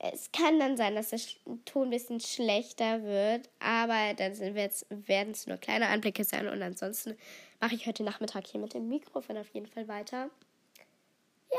Es 0.00 0.32
kann 0.32 0.58
dann 0.58 0.76
sein, 0.76 0.96
dass 0.96 1.10
der 1.10 1.20
Ton 1.64 1.84
ein 1.84 1.90
bisschen 1.90 2.18
schlechter 2.18 3.04
wird, 3.04 3.48
aber 3.60 4.14
dann 4.14 4.36
werden 4.36 5.30
es 5.30 5.46
nur 5.46 5.58
kleine 5.58 5.86
Anblicke 5.86 6.24
sein 6.24 6.48
und 6.48 6.60
ansonsten 6.60 7.16
mache 7.60 7.76
ich 7.76 7.86
heute 7.86 8.02
Nachmittag 8.02 8.48
hier 8.48 8.60
mit 8.60 8.74
dem 8.74 8.88
Mikrofon 8.88 9.38
auf 9.38 9.48
jeden 9.50 9.68
Fall 9.68 9.86
weiter. 9.86 10.30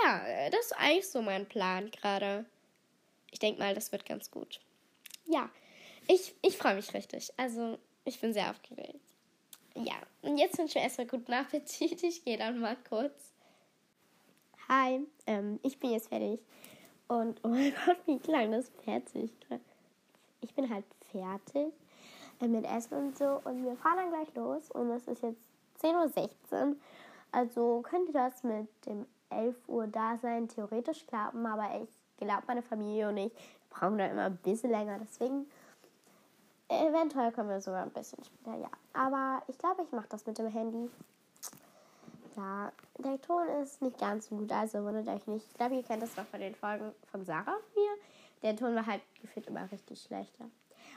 Ja, 0.04 0.50
das 0.50 0.66
ist 0.66 0.74
eigentlich 0.74 1.08
so 1.08 1.22
mein 1.22 1.48
Plan 1.48 1.90
gerade. 1.90 2.46
Ich 3.32 3.40
denke 3.40 3.62
mal, 3.62 3.74
das 3.74 3.94
wird 3.94 4.06
ganz 4.06 4.30
gut. 4.30 4.60
Ja, 5.26 5.50
ich, 6.10 6.36
ich 6.42 6.58
freue 6.58 6.76
mich 6.76 6.94
richtig. 6.94 7.32
Also, 7.38 7.78
ich 8.04 8.20
bin 8.20 8.34
sehr 8.34 8.50
aufgeregt. 8.50 9.00
Ja, 9.76 9.96
und 10.22 10.38
jetzt 10.38 10.58
wünsche 10.58 10.72
ich 10.72 10.76
mir 10.76 10.82
erstmal 10.82 11.08
guten 11.08 11.32
Appetit. 11.32 12.04
Ich 12.04 12.26
gehe 12.26 12.38
dann 12.38 12.60
mal 12.60 12.76
kurz. 12.90 13.33
Hi, 14.70 15.06
ähm, 15.28 15.60
ich 15.64 15.80
bin 15.80 15.92
jetzt 15.92 16.10
fertig. 16.10 16.40
Und 17.08 17.40
oh 17.44 17.50
mein 17.50 17.74
Gott, 17.86 17.98
wie 18.06 18.20
klang 18.20 18.52
das 18.52 18.70
fertig. 18.84 19.32
Ich 20.42 20.54
bin 20.54 20.70
halt 20.70 20.86
fertig 21.12 21.74
äh, 22.40 22.48
mit 22.48 22.66
Essen 22.66 22.98
und 22.98 23.18
so. 23.18 23.42
Und 23.44 23.64
wir 23.64 23.76
fahren 23.76 23.98
dann 23.98 24.10
gleich 24.10 24.34
los. 24.36 24.72
Und 24.72 24.92
es 24.92 25.08
ist 25.08 25.22
jetzt 25.22 25.42
10.16 25.82 26.28
Uhr. 26.52 26.76
Also 27.32 27.82
könnte 27.82 28.12
das 28.12 28.44
mit 28.44 28.68
dem 28.86 29.06
11 29.30 29.56
Uhr 29.68 29.88
da 29.88 30.18
sein 30.18 30.48
theoretisch 30.48 31.06
klappen. 31.08 31.46
Aber 31.46 31.70
ich 31.82 31.90
glaube, 32.18 32.44
meine 32.48 32.62
Familie 32.62 33.10
und 33.10 33.18
ich 33.18 33.32
brauchen 33.70 33.98
da 33.98 34.06
immer 34.06 34.26
ein 34.26 34.38
bisschen 34.38 34.72
länger. 34.72 35.00
Deswegen 35.00 35.46
Eventuell 36.70 37.32
können 37.32 37.50
wir 37.50 37.62
sogar 37.62 37.84
ein 37.84 37.92
bisschen 37.92 38.24
später, 38.24 38.58
ja. 38.58 38.70
Aber 38.94 39.44
ich 39.48 39.58
glaube, 39.58 39.84
ich 39.84 39.92
mache 39.92 40.08
das 40.10 40.26
mit 40.26 40.38
dem 40.38 40.48
Handy. 40.48 40.90
Ja, 42.36 42.72
der 42.98 43.22
Ton 43.22 43.48
ist 43.62 43.82
nicht 43.82 44.00
ganz 44.00 44.28
so 44.28 44.38
gut, 44.38 44.52
also 44.52 44.84
wundert 44.84 45.08
euch 45.08 45.28
nicht. 45.28 45.46
Ich 45.48 45.54
glaube, 45.54 45.76
ihr 45.76 45.84
kennt 45.84 46.02
das 46.02 46.16
noch 46.18 46.26
von 46.26 46.40
den 46.40 46.56
Folgen 46.56 46.92
von 47.12 47.26
Sarah 47.26 47.56
und 47.56 47.76
mir. 47.76 47.92
Der 48.42 48.56
Ton 48.56 48.76
war 48.76 48.86
halt 48.86 49.02
gefühlt 49.22 49.48
immer 49.48 49.72
richtig 49.72 50.02
schlechter. 50.02 50.46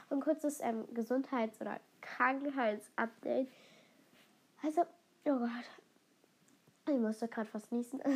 Und 0.09 0.21
kurzes 0.21 0.61
ähm, 0.61 0.85
Gesundheits- 0.93 1.61
oder 1.61 1.79
Krankheitsupdate. 2.01 3.47
Also, 4.63 4.81
oh 5.25 5.37
Gott. 5.39 5.49
Ich 6.87 6.99
musste 6.99 7.27
gerade 7.27 7.49
fast 7.49 7.71
niesen. 7.71 8.01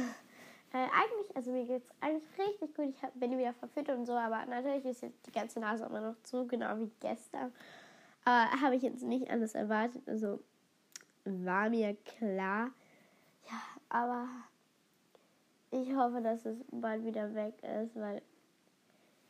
Äh, 0.74 0.78
eigentlich, 0.78 1.36
also 1.36 1.52
mir 1.52 1.66
geht 1.66 1.84
es 1.84 1.90
eigentlich 2.00 2.24
richtig 2.40 2.74
gut. 2.74 2.86
Ich 2.96 3.04
hab, 3.04 3.20
bin 3.20 3.38
wieder 3.38 3.52
verfüttert 3.52 3.98
und 3.98 4.06
so, 4.06 4.14
aber 4.14 4.46
natürlich 4.46 4.86
ist 4.86 5.02
jetzt 5.02 5.28
die 5.28 5.32
ganze 5.34 5.60
Nase 5.60 5.84
immer 5.84 6.00
noch 6.00 6.16
zu, 6.24 6.48
genau 6.48 6.80
wie 6.80 6.90
gestern. 7.02 7.52
Aber 8.24 8.50
habe 8.62 8.78
ich 8.78 8.82
jetzt 8.82 9.04
nicht 9.04 9.30
anders 9.30 9.54
erwartet. 9.54 10.08
Also 10.08 10.40
war 11.26 11.70
mir 11.70 11.98
klar. 12.06 12.72
Ja, 13.50 13.62
aber 13.90 14.28
ich 15.72 15.94
hoffe, 15.96 16.22
dass 16.22 16.46
es 16.46 16.58
bald 16.72 17.06
wieder 17.06 17.34
weg 17.34 17.62
ist, 17.64 17.96
weil 17.96 18.22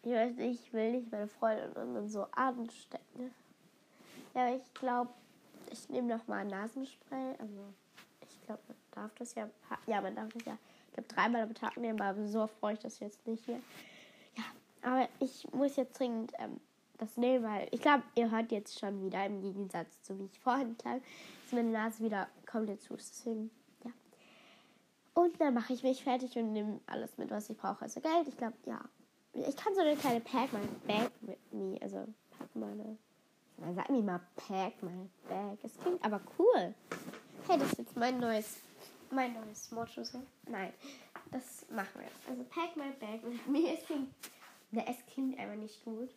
ich 0.03 0.11
weiß 0.11 0.35
nicht, 0.35 0.65
ich 0.65 0.73
will 0.73 0.91
nicht 0.91 1.11
meine 1.11 1.27
Freundin 1.27 2.07
so 2.07 2.23
anstecken. 2.31 3.33
Ja, 4.33 4.53
ich 4.55 4.73
glaube, 4.73 5.11
ich 5.69 5.89
nehme 5.89 6.07
noch 6.07 6.27
mal 6.27 6.45
Nasenspray. 6.45 7.35
Also 7.39 7.73
ich 8.27 8.41
glaube, 8.45 8.61
man 8.67 8.77
darf 8.91 9.15
das 9.15 9.35
ja. 9.35 9.49
Ja, 9.85 10.01
man 10.01 10.15
darf 10.15 10.29
das 10.29 10.45
ja 10.45 10.57
ich 10.91 10.97
habe 10.97 11.07
dreimal 11.07 11.41
am 11.43 11.53
Tag 11.53 11.77
nehmen, 11.77 12.01
aber 12.01 12.27
so 12.27 12.47
freue 12.47 12.73
ich 12.73 12.79
das 12.79 12.99
jetzt 12.99 13.25
nicht 13.25 13.45
hier. 13.45 13.61
Ja, 14.35 14.43
aber 14.81 15.07
ich 15.19 15.47
muss 15.53 15.75
jetzt 15.77 15.97
dringend 15.97 16.33
ähm, 16.37 16.59
das 16.97 17.17
nehmen, 17.17 17.43
weil 17.45 17.67
ich 17.71 17.81
glaube, 17.81 18.03
ihr 18.15 18.29
hört 18.29 18.51
jetzt 18.51 18.79
schon 18.79 19.01
wieder 19.01 19.25
im 19.25 19.41
Gegensatz 19.41 20.01
zu 20.01 20.19
wie 20.19 20.25
ich 20.25 20.39
vorhin 20.39 20.77
klang, 20.77 21.01
ist 21.45 21.53
meine 21.53 21.69
Nase 21.69 22.03
wieder 22.03 22.27
komplett 22.45 22.81
zu. 22.81 22.95
Deswegen. 22.95 23.49
Und 25.13 25.39
dann 25.41 25.53
mache 25.53 25.73
ich 25.73 25.83
mich 25.83 26.03
fertig 26.03 26.35
und 26.37 26.53
nehme 26.53 26.79
alles 26.87 27.17
mit, 27.17 27.29
was 27.29 27.49
ich 27.49 27.57
brauche. 27.57 27.81
Also 27.83 27.99
Geld, 27.99 28.27
ich 28.27 28.37
glaube, 28.37 28.55
ja. 28.65 28.79
Ich 29.33 29.55
kann 29.55 29.73
so 29.75 29.81
eine 29.81 29.95
kleine 29.95 30.21
Pack 30.21 30.51
my 30.53 30.59
Bag 30.87 31.11
mit 31.21 31.53
me, 31.53 31.77
also 31.81 32.05
pack 32.37 32.53
meine. 32.53 32.97
Sag 33.75 33.89
mir 33.89 34.01
mal 34.01 34.21
Pack 34.35 34.81
my 34.81 35.09
Bag. 35.29 35.57
Es 35.63 35.77
klingt 35.77 36.03
aber 36.03 36.21
cool. 36.37 36.73
Hey, 37.47 37.57
das 37.57 37.71
ist 37.71 37.77
jetzt 37.79 37.95
mein 37.97 38.19
neues 38.19 38.59
mein 39.11 39.33
neues 39.33 39.71
Motto. 39.71 40.01
Nein, 40.47 40.73
das 41.31 41.65
machen 41.69 42.01
wir. 42.01 42.31
Also 42.31 42.43
pack 42.45 42.75
my 42.75 42.91
bag 42.99 43.23
mit 43.23 43.47
mir. 43.47 43.73
Es 43.73 43.85
klingt, 43.85 44.13
ne, 44.71 44.85
es 44.87 45.05
klingt 45.05 45.37
einfach 45.37 45.55
nicht 45.55 45.83
gut. 45.83 46.09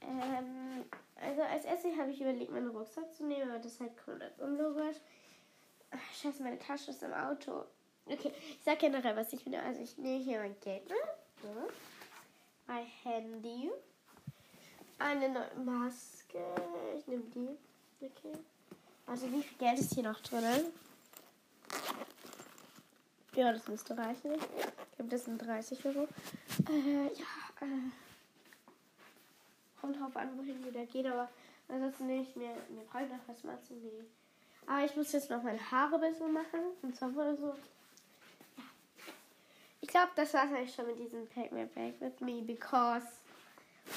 Ähm, 0.00 0.84
also 1.16 1.42
als 1.42 1.64
erstes 1.64 1.98
habe 1.98 2.10
ich 2.10 2.20
überlegt, 2.20 2.52
meinen 2.52 2.68
Rucksack 2.68 3.12
zu 3.14 3.24
nehmen, 3.24 3.50
aber 3.50 3.58
das 3.58 3.72
ist 3.72 3.80
halt 3.80 3.96
komplett 4.04 4.38
unlogisch. 4.38 4.98
Scheiße, 6.20 6.42
meine 6.42 6.58
Tasche 6.58 6.90
ist 6.90 7.02
im 7.02 7.12
Auto. 7.12 7.64
Okay, 8.10 8.32
ich 8.50 8.64
sag 8.64 8.78
generell, 8.78 9.16
was 9.16 9.32
ich 9.32 9.44
will. 9.44 9.54
Also 9.56 9.82
ich 9.82 9.96
nehme 9.98 10.24
hier 10.24 10.38
mein 10.38 10.56
Geld 10.60 10.88
mit. 10.88 10.98
So. 11.42 11.48
Mein 12.66 12.86
Handy. 13.04 13.70
Eine 14.98 15.28
neue 15.28 15.54
Maske. 15.64 16.38
Ich 16.98 17.06
nehme 17.06 17.24
die. 17.34 17.48
Okay. 18.00 18.38
Also 19.06 19.30
wie 19.30 19.42
viel 19.42 19.58
Geld 19.58 19.78
ist 19.78 19.94
hier 19.94 20.02
noch 20.02 20.20
drin? 20.20 20.64
Ja, 23.34 23.52
das 23.52 23.68
müsste 23.68 23.96
reichen. 23.96 24.34
Ich 24.34 24.96
glaube, 24.96 25.10
das 25.10 25.24
sind 25.24 25.38
30 25.38 25.84
Euro. 25.84 26.08
Äh, 26.68 27.04
ja, 27.14 27.66
äh. 27.66 27.90
Kommt 29.80 30.00
drauf 30.00 30.16
an, 30.16 30.36
wohin 30.36 30.64
wir 30.64 30.72
da 30.72 30.84
gehen, 30.84 31.06
aber 31.06 31.28
ansonsten 31.68 32.06
nehme 32.06 32.22
ich 32.22 32.34
mir, 32.34 32.48
mir 32.68 32.84
brauche 32.90 33.04
noch 33.04 33.20
was 33.28 33.44
mal 33.44 33.60
zu 33.62 33.74
nehmen. 33.74 34.06
Aber 34.66 34.84
ich 34.84 34.96
muss 34.96 35.12
jetzt 35.12 35.30
noch 35.30 35.42
meine 35.42 35.70
Haare 35.70 35.98
bisschen 35.98 36.32
machen. 36.32 36.60
Und 36.82 36.96
zwar 36.96 37.14
wurde 37.14 37.36
so. 37.36 37.54
Ja. 39.88 39.88
Ich 39.88 39.92
glaube, 39.92 40.10
das 40.16 40.34
war 40.34 40.44
es 40.44 40.52
eigentlich 40.52 40.74
schon 40.74 40.86
mit 40.86 40.98
diesem 40.98 41.26
Pack 41.28 41.50
Me 41.50 41.66
Bag 41.66 41.94
with 42.00 42.20
Me, 42.20 42.42
because. 42.42 43.06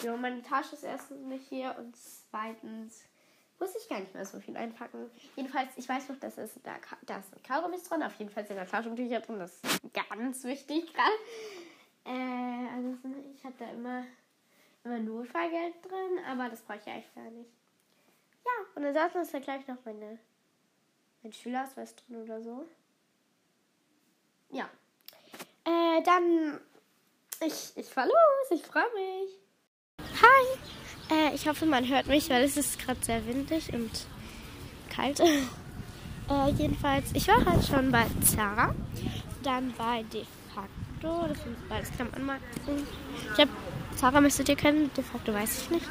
Ja, 0.04 0.16
meine 0.16 0.42
Tasche 0.42 0.76
ist 0.76 0.84
erstens 0.84 1.20
nicht 1.28 1.50
hier 1.50 1.76
und 1.78 1.94
zweitens 1.98 3.04
muss 3.60 3.76
ich 3.76 3.90
gar 3.90 4.00
nicht 4.00 4.14
mehr 4.14 4.26
so 4.26 4.40
viel 4.40 4.56
einpacken. 4.56 5.12
Jedenfalls, 5.36 5.72
ich 5.76 5.88
weiß 5.88 6.08
noch, 6.10 6.18
dass 6.20 6.38
es 6.38 6.54
da, 6.64 6.78
da 7.02 7.18
ist 7.18 7.36
ein 7.36 7.44
Kaugummis 7.44 7.84
drin. 7.84 8.02
Auf 8.04 8.16
jeden 8.16 8.32
Fall 8.32 8.46
sind 8.46 8.56
da 8.56 8.64
Taschentücher 8.64 9.20
drin. 9.20 9.40
Das 9.40 9.60
ist 9.62 9.94
ganz 9.94 10.44
wichtig 10.46 10.94
gerade. 10.94 11.12
Äh, 12.06 12.68
also 12.74 12.98
ich 13.36 13.44
habe 13.44 13.56
da 13.60 13.70
immer, 13.70 14.06
immer 14.86 14.98
Notfallgeld 14.98 15.76
drin, 15.84 16.24
aber 16.26 16.50
das 16.50 16.62
brauche 16.62 16.78
ich 16.78 16.88
eigentlich 16.88 17.14
gar 17.14 17.30
nicht. 17.30 17.52
Ja, 18.46 18.52
und 18.76 18.86
ansonsten 18.86 19.20
ist 19.20 19.34
da 19.34 19.40
gleich 19.40 19.68
noch 19.68 19.78
meine, 19.84 20.18
mein 21.22 21.34
Schülerausweis 21.34 21.96
drin 21.98 22.24
oder 22.24 22.42
so. 22.42 22.66
Ja. 24.52 24.70
Äh, 25.65 26.01
dann, 26.03 26.60
ich, 27.46 27.72
ich 27.75 27.88
fahr 27.88 28.06
los. 28.06 28.60
Ich 28.60 28.63
freue 28.63 28.84
mich. 28.96 29.41
Hi. 30.22 31.15
Äh, 31.15 31.36
ich 31.36 31.48
hoffe, 31.48 31.65
man 31.65 31.88
hört 31.88 32.08
mich, 32.08 32.30
weil 32.30 32.44
es 32.44 32.58
ist 32.58 32.80
gerade 32.80 33.03
sehr 33.03 33.25
windig 33.27 33.72
und 33.74 33.91
kalt. 34.89 35.20
äh, 36.30 36.50
jedenfalls, 36.58 37.12
ich 37.13 37.27
war 37.27 37.46
halt 37.46 37.65
schon 37.65 37.91
bei 37.91 38.06
Zara, 38.22 38.74
dann 39.44 39.74
bei 39.77 40.03
De 40.12 40.25
facto, 40.53 41.27
das 41.27 41.44
sind 41.44 41.70
beides 41.70 41.91
Klamottenmarken. 41.91 42.46
Ich 43.34 43.39
habe 43.39 43.51
Zara 43.96 44.22
müsstet 44.22 44.50
ihr 44.50 44.56
kennen, 44.56 44.89
De 44.96 45.03
facto 45.03 45.34
weiß 45.34 45.63
ich 45.63 45.70
nicht. 45.70 45.86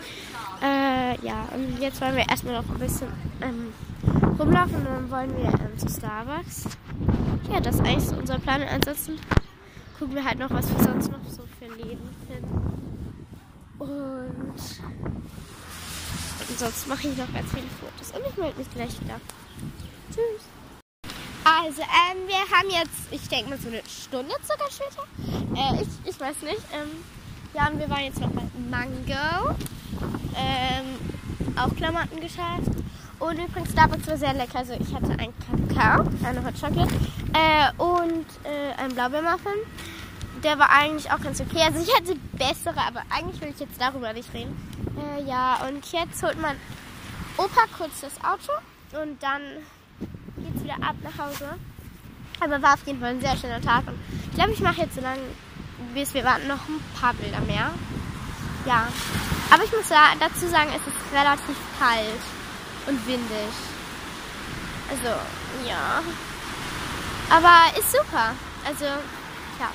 Äh, 0.63 1.25
ja, 1.25 1.49
und 1.55 1.79
jetzt 1.81 2.01
wollen 2.01 2.17
wir 2.17 2.29
erstmal 2.29 2.55
noch 2.55 2.69
ein 2.69 2.79
bisschen 2.79 3.09
ähm, 3.41 3.73
rumlaufen 4.39 4.77
und 4.77 4.85
dann 4.85 5.11
wollen 5.11 5.37
wir 5.37 5.47
ähm, 5.47 5.79
zu 5.79 5.89
Starbucks. 5.89 6.65
Ja, 7.53 7.61
das 7.61 7.77
ist 7.77 7.81
eigentlich 7.81 8.05
so 8.05 8.17
unser 8.17 8.39
Plan. 8.39 8.63
Ansonsten 8.63 9.19
gucken 10.01 10.15
wir 10.15 10.25
halt 10.25 10.39
noch, 10.39 10.51
was 10.51 10.67
wir 10.73 10.83
sonst 10.83 11.13
noch 11.13 11.19
so 11.29 11.43
für 11.59 11.67
Läden 11.77 12.09
finden. 12.27 12.97
Und 13.79 14.59
sonst 16.57 16.89
mache 16.89 17.09
ich 17.09 17.19
noch 17.19 17.31
ganz 17.35 17.51
viele 17.51 17.67
Fotos. 17.79 18.11
Und 18.17 18.27
ich 18.27 18.37
melde 18.39 18.59
mich 18.59 18.71
gleich 18.71 18.99
wieder. 18.99 19.21
Tschüss. 20.09 20.43
Also, 21.45 21.83
ähm, 21.83 22.27
wir 22.27 22.57
haben 22.57 22.71
jetzt, 22.71 23.13
ich 23.13 23.29
denke 23.29 23.51
mal, 23.51 23.59
so 23.59 23.69
eine 23.69 23.83
Stunde 23.87 24.35
circa 24.43 24.71
später. 24.71 25.05
Äh, 25.55 25.83
ich, 25.83 26.15
ich 26.15 26.19
weiß 26.19 26.43
nicht. 26.45 26.63
Ähm, 26.73 26.89
ja, 27.53 27.69
und 27.69 27.79
wir 27.79 27.91
waren 27.91 28.05
jetzt 28.05 28.21
noch 28.21 28.31
bei 28.31 28.43
Mango. 28.71 29.55
Ähm, 30.35 31.59
auch 31.59 31.77
Klamottengeschäft. 31.77 32.73
Und 33.21 33.39
übrigens, 33.39 33.73
Starbucks 33.73 34.09
war 34.09 34.17
sehr 34.17 34.33
lecker. 34.33 34.59
Also, 34.59 34.73
ich 34.73 34.95
hatte 34.95 35.11
einen 35.11 35.35
Kakao, 35.69 36.07
eine 36.25 36.43
Hot 36.43 36.55
Chocolate 36.59 36.95
äh, 37.35 37.71
und 37.77 38.25
äh, 38.45 38.73
einen 38.81 38.95
Blaubeermuffin. 38.95 39.53
Der 40.43 40.59
war 40.59 40.71
eigentlich 40.71 41.13
auch 41.13 41.21
ganz 41.21 41.39
okay. 41.39 41.61
Also, 41.67 41.81
ich 41.81 41.95
hatte 41.95 42.17
bessere, 42.33 42.81
aber 42.81 43.03
eigentlich 43.11 43.39
will 43.43 43.51
ich 43.51 43.61
jetzt 43.61 43.79
darüber 43.79 44.15
nicht 44.15 44.33
reden. 44.33 44.57
Äh, 44.97 45.29
ja, 45.29 45.61
und 45.69 45.85
jetzt 45.93 46.23
holt 46.23 46.41
man 46.41 46.57
Opa 47.37 47.67
kurz 47.77 48.01
das 48.01 48.17
Auto 48.25 48.53
und 49.01 49.23
dann 49.23 49.43
geht's 50.39 50.65
wieder 50.65 50.77
ab 50.77 50.97
nach 51.03 51.27
Hause. 51.27 51.57
Aber 52.41 52.63
war 52.63 52.73
auf 52.73 52.87
jeden 52.87 53.01
Fall 53.01 53.11
ein 53.11 53.21
sehr 53.21 53.37
schöner 53.37 53.61
Tag. 53.61 53.87
Und 53.87 53.99
ich 54.31 54.35
glaube, 54.35 54.53
ich 54.53 54.61
mache 54.61 54.81
jetzt 54.81 54.95
so 54.95 55.03
lange, 55.03 55.21
bis 55.93 56.15
wir 56.15 56.25
warten, 56.25 56.49
noch 56.49 56.67
ein 56.69 56.81
paar 56.99 57.13
Bilder 57.13 57.41
mehr. 57.41 57.71
Ja. 58.65 58.89
Aber 59.51 59.63
ich 59.63 59.73
muss 59.73 59.89
dazu 59.89 60.49
sagen, 60.49 60.71
es 60.71 60.87
ist 60.87 61.13
relativ 61.13 61.57
kalt 61.79 62.40
und 62.87 63.07
windig. 63.07 63.53
Also, 64.91 65.17
ja. 65.69 66.03
Aber 67.31 67.79
ist 67.79 67.93
super. 67.93 68.35
Also, 68.67 68.85
ja. 68.85 69.71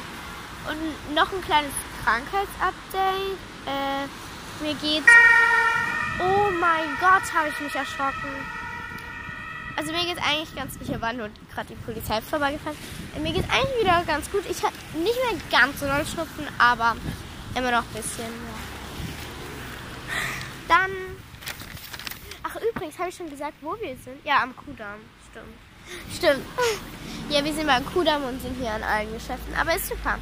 Und 0.70 1.16
noch 1.16 1.32
ein 1.32 1.42
kleines 1.42 1.72
Krankheitsupdate. 2.04 3.38
Äh, 3.66 4.64
mir 4.64 4.74
geht's. 4.76 5.08
Oh 6.20 6.50
mein 6.60 6.98
Gott, 7.00 7.34
habe 7.34 7.50
ich 7.50 7.60
mich 7.60 7.76
erschrocken. 7.76 8.30
Also 9.78 9.92
mir 9.92 10.06
geht's 10.06 10.22
eigentlich 10.26 10.56
ganz 10.56 10.78
gut. 10.80 10.88
Hier 10.88 11.02
war 11.02 11.12
nur 11.14 11.30
gerade 11.54 11.68
die 11.68 11.76
Polizei 11.76 12.22
vorbeigefahren. 12.22 12.78
Mir 13.22 13.34
geht's 13.34 13.50
eigentlich 13.50 13.82
wieder 13.82 14.02
ganz 14.08 14.32
gut. 14.32 14.44
Ich 14.50 14.64
habe 14.64 14.74
nicht 14.94 15.16
mehr 15.16 15.42
ganz 15.52 15.80
so 15.80 15.86
doll 15.86 16.06
Schnupfen, 16.06 16.48
aber 16.58 16.96
immer 17.56 17.72
noch 17.72 17.84
ein 17.84 17.94
bisschen. 17.94 18.26
Ja. 18.26 18.56
Dann. 20.68 21.15
Übrigens, 22.76 23.00
habe 23.00 23.10
ich 23.10 23.16
schon 23.16 23.30
gesagt, 23.30 23.54
wo 23.62 23.72
wir 23.80 23.96
sind? 23.96 24.24
Ja, 24.26 24.44
am 24.44 24.54
Kudamm. 24.54 25.00
Stimmt. 25.30 26.14
Stimmt. 26.14 26.46
Ja, 27.30 27.44
wir 27.44 27.54
sind 27.54 27.68
beim 27.68 27.86
Kudamm 27.86 28.26
und 28.26 28.42
sind 28.42 28.56
hier 28.58 28.72
an 28.72 28.84
allen 28.84 29.14
Geschäften. 29.14 29.56
Aber 29.56 29.76
ist 29.76 29.88
super. 29.88 30.20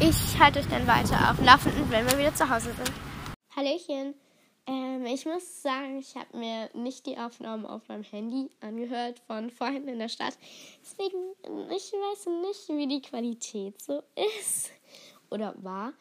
Ich 0.00 0.38
halte 0.38 0.58
euch 0.58 0.68
dann 0.68 0.86
weiter 0.86 1.30
auf 1.30 1.42
Laufenden, 1.42 1.90
wenn 1.90 2.06
wir 2.10 2.18
wieder 2.18 2.34
zu 2.34 2.48
Hause 2.48 2.72
sind. 2.74 2.92
Hallöchen. 3.56 4.14
Ähm, 4.66 5.06
ich 5.06 5.24
muss 5.24 5.62
sagen, 5.62 5.98
ich 5.98 6.14
habe 6.14 6.36
mir 6.36 6.68
nicht 6.74 7.06
die 7.06 7.16
Aufnahmen 7.16 7.64
auf 7.64 7.88
meinem 7.88 8.02
Handy 8.02 8.50
angehört 8.60 9.20
von 9.26 9.50
vorhin 9.50 9.88
in 9.88 9.98
der 9.98 10.08
Stadt. 10.08 10.36
Deswegen, 10.82 11.16
ich 11.70 11.92
weiß 11.92 12.26
nicht, 12.42 12.68
wie 12.68 12.86
die 12.86 13.02
Qualität 13.02 13.80
so 13.80 14.02
ist 14.38 14.70
oder 15.30 15.54
war. 15.58 15.94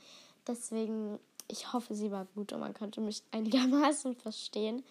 Deswegen, 0.47 1.17
ich 1.47 1.71
hoffe, 1.73 1.95
sie 1.95 2.11
war 2.11 2.25
gut 2.35 2.53
und 2.53 2.59
man 2.59 2.73
konnte 2.73 3.01
mich 3.01 3.23
einigermaßen 3.31 4.15
verstehen. 4.17 4.83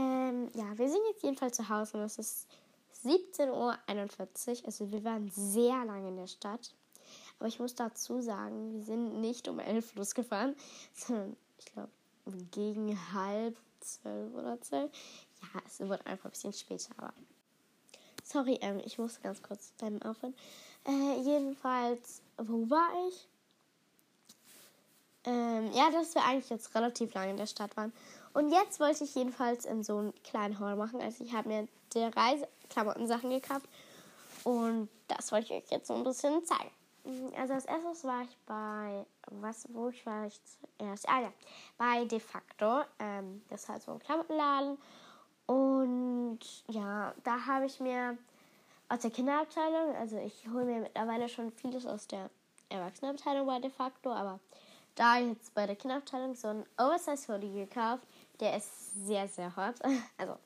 Ähm, 0.00 0.48
ja, 0.54 0.78
wir 0.78 0.88
sind 0.88 1.02
jetzt 1.10 1.22
jedenfalls 1.22 1.56
zu 1.56 1.68
Hause 1.68 1.98
und 1.98 2.04
es 2.04 2.18
ist 2.18 2.48
17.41 3.04 3.50
Uhr. 3.50 4.66
Also 4.66 4.90
wir 4.90 5.04
waren 5.04 5.30
sehr 5.30 5.84
lange 5.84 6.08
in 6.08 6.16
der 6.16 6.26
Stadt. 6.26 6.72
Aber 7.38 7.48
ich 7.48 7.58
muss 7.58 7.74
dazu 7.74 8.20
sagen, 8.20 8.72
wir 8.74 8.82
sind 8.82 9.20
nicht 9.20 9.48
um 9.48 9.58
11 9.58 9.94
losgefahren, 9.94 10.54
sondern 10.94 11.36
ich 11.58 11.66
glaube 11.66 11.90
gegen 12.50 12.98
halb 13.12 13.56
zwölf 13.80 14.34
oder 14.34 14.60
zwölf. 14.60 14.90
Ja, 15.42 15.60
es 15.66 15.80
wird 15.80 16.06
einfach 16.06 16.26
ein 16.26 16.30
bisschen 16.30 16.52
später, 16.52 16.90
aber. 16.96 17.12
Sorry, 18.22 18.58
ähm, 18.60 18.80
ich 18.84 18.98
musste 18.98 19.20
ganz 19.22 19.42
kurz 19.42 19.72
beim 19.78 20.00
Aufhören. 20.02 20.34
Äh, 20.86 21.20
jedenfalls, 21.22 22.22
wo 22.36 22.68
war 22.70 22.90
ich? 23.08 23.26
Ähm, 25.24 25.70
ja, 25.72 25.90
dass 25.90 26.14
wir 26.14 26.24
eigentlich 26.24 26.50
jetzt 26.50 26.74
relativ 26.74 27.12
lange 27.14 27.32
in 27.32 27.36
der 27.36 27.46
Stadt 27.46 27.76
waren. 27.76 27.92
Und 28.32 28.50
jetzt 28.52 28.78
wollte 28.80 29.04
ich 29.04 29.14
jedenfalls 29.14 29.64
in 29.64 29.82
so 29.82 29.98
einen 29.98 30.22
kleinen 30.22 30.58
Haul 30.60 30.76
machen. 30.76 31.00
Also 31.00 31.24
ich 31.24 31.32
habe 31.32 31.48
mir 31.48 31.68
die 31.94 32.04
Reiseklamotten-Sachen 32.04 33.30
gekauft. 33.30 33.68
Und 34.44 34.88
das 35.08 35.32
wollte 35.32 35.52
ich 35.54 35.64
euch 35.64 35.70
jetzt 35.70 35.88
so 35.88 35.94
ein 35.94 36.04
bisschen 36.04 36.44
zeigen. 36.44 36.70
Also 37.36 37.54
als 37.54 37.64
erstes 37.64 38.04
war 38.04 38.22
ich 38.22 38.36
bei, 38.46 39.06
was, 39.30 39.66
wo 39.72 39.88
ich 39.88 40.04
war 40.06 40.26
ich 40.26 40.38
zuerst? 40.78 41.08
Ah 41.08 41.22
ja, 41.22 41.32
bei 41.78 42.04
De 42.04 42.20
facto. 42.20 42.82
Ähm, 42.98 43.42
das 43.48 43.62
ist 43.62 43.68
halt 43.68 43.82
so 43.82 43.92
ein 43.92 43.98
Klamottenladen. 43.98 44.78
Und 45.46 46.38
ja, 46.68 47.12
da 47.24 47.46
habe 47.46 47.66
ich 47.66 47.80
mir 47.80 48.16
aus 48.88 49.00
der 49.00 49.10
Kinderabteilung, 49.10 49.96
also 49.96 50.18
ich 50.18 50.46
hole 50.52 50.64
mir 50.64 50.80
mittlerweile 50.80 51.28
schon 51.28 51.50
vieles 51.52 51.86
aus 51.86 52.06
der 52.06 52.30
Erwachsenenabteilung 52.68 53.46
bei 53.46 53.58
De 53.58 53.70
facto, 53.70 54.12
aber 54.12 54.38
da 54.94 55.18
jetzt 55.18 55.54
bei 55.54 55.66
der 55.66 55.76
Kinderabteilung 55.76 56.34
so 56.34 56.48
ein 56.48 56.64
Oversize 56.78 57.32
Hoodie 57.32 57.52
gekauft. 57.52 58.06
Der 58.40 58.56
ist 58.56 59.06
sehr, 59.06 59.28
sehr 59.28 59.54
hot. 59.56 59.76
Also 60.18 60.36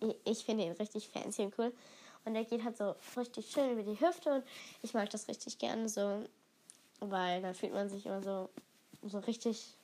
ich, 0.00 0.16
ich 0.24 0.44
finde 0.44 0.64
ihn 0.64 0.72
richtig 0.72 1.08
fancy 1.08 1.42
und 1.42 1.58
cool. 1.58 1.72
Und 2.24 2.34
der 2.34 2.44
geht 2.44 2.64
halt 2.64 2.76
so 2.76 2.94
richtig 3.16 3.50
schön 3.50 3.72
über 3.72 3.82
die 3.82 3.98
Hüfte 4.00 4.32
und 4.32 4.44
ich 4.82 4.94
mag 4.94 5.10
das 5.10 5.26
richtig 5.28 5.58
gerne 5.58 5.88
so, 5.88 6.22
weil 7.00 7.42
dann 7.42 7.54
fühlt 7.54 7.72
man 7.72 7.88
sich 7.88 8.06
immer 8.06 8.22
so, 8.22 8.48
so 9.02 9.18
richtig. 9.20 9.74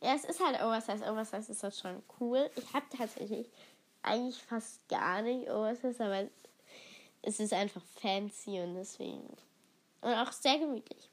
Ja, 0.00 0.14
es 0.14 0.24
ist 0.24 0.44
halt 0.44 0.62
Oversize. 0.62 1.04
Oversize 1.10 1.50
ist 1.50 1.62
halt 1.62 1.74
schon 1.74 2.02
cool. 2.20 2.48
Ich 2.54 2.72
habe 2.72 2.86
tatsächlich 2.96 3.48
eigentlich 4.02 4.40
fast 4.40 4.86
gar 4.88 5.22
nicht 5.22 5.50
Oversize, 5.50 6.04
aber 6.04 6.28
es 7.22 7.40
ist 7.40 7.52
einfach 7.52 7.82
fancy 8.00 8.60
und 8.60 8.74
deswegen. 8.74 9.26
Und 10.02 10.14
auch 10.14 10.30
sehr 10.30 10.58
gemütlich. 10.58 11.08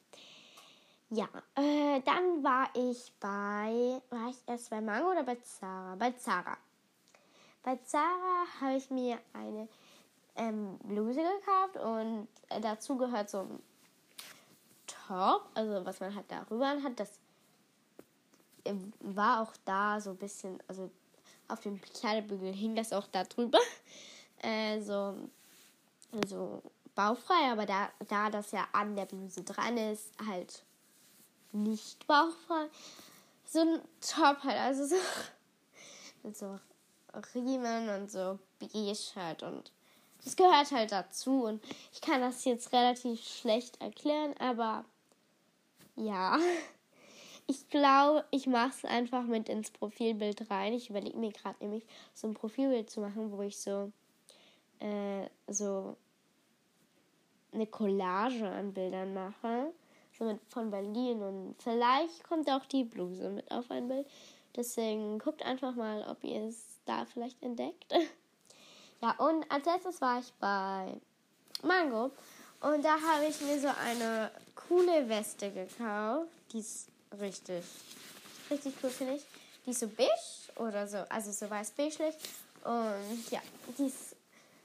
Ja, 1.15 1.30
äh, 1.54 2.02
dann 2.02 2.43
war 2.43 2.69
ich 2.73 3.13
bei. 3.19 4.02
War 4.10 4.30
ich 4.32 4.38
erst 4.47 4.71
bei 4.71 4.82
Mango 4.82 5.12
oder 5.12 5.21
bei 5.21 5.36
Zara? 5.36 5.95
Bei 5.95 6.12
Zara. 6.13 6.58
Bei 7.62 7.76
Zara 7.86 8.47
habe 8.60 8.78
ich 8.78 8.89
mir 8.89 9.19
eine 9.32 9.67
ähm, 10.36 10.80
Bluse 10.80 11.21
gekauft 11.21 11.78
und 11.78 12.28
äh, 12.49 12.60
dazu 12.60 12.97
gehört 12.97 13.30
so 13.30 13.41
ein 13.41 13.62
Top, 14.88 15.47
also 15.54 15.86
was 15.86 15.99
man 15.99 16.15
halt 16.15 16.26
darüber 16.30 16.82
hat. 16.82 16.99
Das 16.99 17.19
äh, 18.63 18.73
war 18.99 19.43
auch 19.43 19.54
da 19.65 20.02
so 20.02 20.12
ein 20.12 20.17
bisschen, 20.17 20.58
also 20.67 20.89
auf 21.47 21.60
dem 21.60 21.80
Kleidebügel 21.80 22.54
hing 22.54 22.76
das 22.76 22.91
auch 22.91 23.08
da 23.08 23.23
drüber. 23.23 23.60
Äh, 24.45 24.82
so, 24.82 25.15
so 26.28 26.62
bauchfrei, 26.95 27.49
aber 27.49 27.65
da, 27.65 27.89
da 28.10 28.30
das 28.30 28.52
ja 28.52 28.67
an 28.73 28.93
der 28.93 29.06
Bluse 29.06 29.41
dran 29.41 29.78
ist, 29.78 30.12
halt 30.28 30.65
nicht 31.53 32.05
bauchfrei. 32.07 32.67
So 33.45 33.59
ein 33.59 33.81
Top 34.01 34.43
halt, 34.43 34.57
also 34.57 34.85
so 34.85 34.95
mit 36.23 36.37
so 36.37 36.59
Riemen 37.35 37.89
und 37.89 38.11
so 38.11 38.39
halt 39.15 39.43
und 39.43 39.71
das 40.23 40.35
gehört 40.35 40.71
halt 40.71 40.91
dazu 40.91 41.43
und 41.43 41.61
ich 41.91 42.01
kann 42.01 42.21
das 42.21 42.45
jetzt 42.45 42.71
relativ 42.71 43.21
schlecht 43.21 43.81
erklären, 43.81 44.33
aber 44.39 44.85
ja. 45.95 46.37
Ich 47.45 47.67
glaube, 47.67 48.23
ich 48.31 48.47
mache 48.47 48.69
es 48.69 48.85
einfach 48.85 49.23
mit 49.23 49.49
ins 49.49 49.69
Profilbild 49.69 50.49
rein. 50.49 50.71
Ich 50.71 50.89
überlege 50.89 51.17
mir 51.17 51.33
gerade 51.33 51.57
nämlich 51.59 51.85
so 52.13 52.25
ein 52.25 52.33
Profilbild 52.33 52.89
zu 52.89 53.01
machen, 53.01 53.33
wo 53.33 53.41
ich 53.41 53.59
so 53.59 53.91
äh, 54.79 55.27
so 55.47 55.97
eine 57.51 57.67
Collage 57.67 58.47
an 58.47 58.73
Bildern 58.73 59.13
mache. 59.13 59.73
Von 60.49 60.69
Berlin 60.69 61.21
und 61.23 61.56
vielleicht 61.58 62.23
kommt 62.23 62.49
auch 62.49 62.65
die 62.65 62.84
Bluse 62.84 63.30
mit 63.30 63.49
auf 63.52 63.69
ein 63.71 63.88
Bild. 63.88 64.08
Deswegen 64.56 65.17
guckt 65.17 65.43
einfach 65.43 65.76
mal, 65.76 66.06
ob 66.08 66.23
ihr 66.23 66.43
es 66.43 66.80
da 66.86 67.06
vielleicht 67.06 67.41
entdeckt. 67.41 67.91
Ja, 69.02 69.12
und 69.17 69.43
als 69.52 69.65
letztes 69.65 69.99
war 69.99 70.19
ich 70.19 70.32
bei 70.39 70.95
Mango. 71.62 72.10
Und 72.62 72.86
da 72.86 72.93
habe 72.93 73.26
ich 73.28 73.41
mir 73.41 73.60
so 73.60 73.67
eine 73.67 74.32
coole 74.56 75.10
Weste 75.10 75.52
gekauft. 75.52 76.30
Die 76.54 76.60
ist 76.60 76.88
richtig, 77.19 77.65
richtig 78.49 78.73
cool, 78.82 78.89
finde 78.89 79.15
ich. 79.15 79.26
Die 79.65 79.71
ist 79.71 79.82
so 79.82 79.89
beige 79.89 80.10
oder 80.56 80.88
so, 80.88 80.99
also 81.10 81.34
so 81.34 81.49
weiß 81.49 81.71
beige 81.71 82.13
Und 82.63 83.30
ja, 83.30 83.41
die 83.78 83.88
ist, 83.88 84.15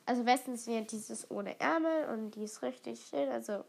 also 0.07 0.25
Westens 0.25 0.69
wird 0.69 0.93
dieses 0.93 1.29
ohne 1.33 1.59
Ärmel 1.59 2.09
und 2.11 2.31
die 2.37 2.45
ist 2.45 2.63
richtig 2.63 3.05
schön. 3.11 3.29
Also 3.31 3.65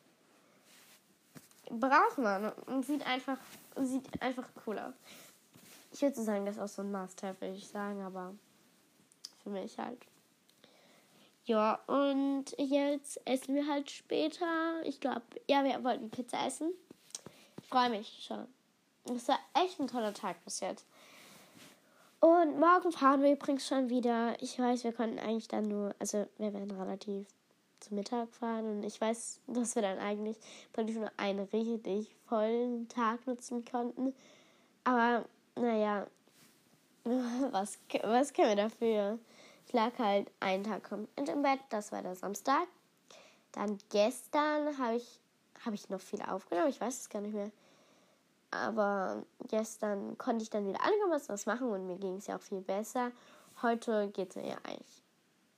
braucht 1.69 2.17
man 2.17 2.51
und 2.67 2.85
sieht 2.85 3.05
einfach, 3.05 3.37
sieht 3.77 4.21
einfach 4.21 4.47
cool. 4.65 4.93
Ich 5.91 6.01
würde 6.01 6.21
sagen, 6.21 6.45
das 6.45 6.55
ist 6.55 6.61
auch 6.61 6.67
so 6.67 6.81
ein 6.81 6.91
Must-Have, 6.91 7.41
würde 7.41 7.55
ich 7.55 7.67
sagen, 7.67 8.01
aber 8.01 8.33
für 9.43 9.49
mich 9.49 9.77
halt. 9.77 9.99
Ja, 11.45 11.79
und 11.87 12.45
jetzt 12.57 13.19
essen 13.25 13.55
wir 13.55 13.65
halt 13.67 13.89
später. 13.89 14.81
Ich 14.83 14.99
glaube, 14.99 15.23
ja, 15.49 15.63
wir 15.63 15.83
wollten 15.83 16.11
Pizza 16.11 16.45
essen. 16.45 16.71
Ich 17.61 17.67
freue 17.69 17.89
mich 17.89 18.23
schon. 18.27 18.45
Es 19.15 19.27
war 19.27 19.39
echt 19.55 19.79
ein 19.79 19.87
toller 19.87 20.13
Tag 20.13 20.43
bis 20.45 20.59
jetzt. 20.59 20.85
Und 22.19 22.59
morgen 22.59 22.91
fahren 22.91 23.23
wir 23.23 23.31
übrigens 23.31 23.67
schon 23.67 23.89
wieder. 23.89 24.35
Ich 24.41 24.59
weiß, 24.59 24.83
wir 24.83 24.93
konnten 24.93 25.19
eigentlich 25.19 25.47
dann 25.47 25.67
nur, 25.67 25.95
also 25.99 26.27
wir 26.37 26.53
werden 26.53 26.69
relativ 26.69 27.25
zu 27.79 27.93
Mittag 27.93 28.29
fahren 28.33 28.65
und 28.65 28.83
ich 28.83 28.99
weiß, 28.99 29.41
dass 29.47 29.75
wir 29.75 29.81
dann 29.81 29.99
eigentlich 29.99 30.37
praktisch 30.73 30.95
nur 30.95 31.11
einen 31.17 31.39
richtig 31.39 32.15
vollen 32.27 32.87
Tag 32.89 33.25
nutzen 33.25 33.65
konnten. 33.65 34.13
Aber 34.83 35.25
naja, 35.55 36.07
was, 37.51 37.79
was 38.03 38.33
können 38.33 38.49
wir 38.49 38.55
dafür? 38.55 39.19
Ich 39.65 39.73
lag 39.73 39.97
halt 39.97 40.31
einen 40.39 40.63
Tag 40.63 40.83
komplett 40.83 41.29
im 41.29 41.41
Bett, 41.41 41.59
das 41.69 41.91
war 41.91 42.01
der 42.01 42.15
Samstag. 42.15 42.67
Dann 43.51 43.77
gestern 43.89 44.77
habe 44.77 44.95
ich, 44.95 45.19
hab 45.65 45.73
ich 45.73 45.89
noch 45.89 46.01
viel 46.01 46.21
aufgenommen, 46.21 46.69
ich 46.69 46.81
weiß 46.81 47.01
es 47.01 47.09
gar 47.09 47.21
nicht 47.21 47.33
mehr. 47.33 47.51
Aber 48.51 49.23
gestern 49.47 50.17
konnte 50.17 50.43
ich 50.43 50.49
dann 50.49 50.67
wieder 50.67 50.83
einigermaßen 50.83 51.29
was 51.29 51.45
machen 51.45 51.69
und 51.69 51.85
mir 51.85 51.97
ging 51.97 52.17
es 52.17 52.27
ja 52.27 52.37
auch 52.37 52.41
viel 52.41 52.61
besser. 52.61 53.11
Heute 53.61 54.09
geht 54.09 54.31
es 54.31 54.35
mir 54.37 54.47
ja 54.47 54.57
eigentlich 54.63 54.98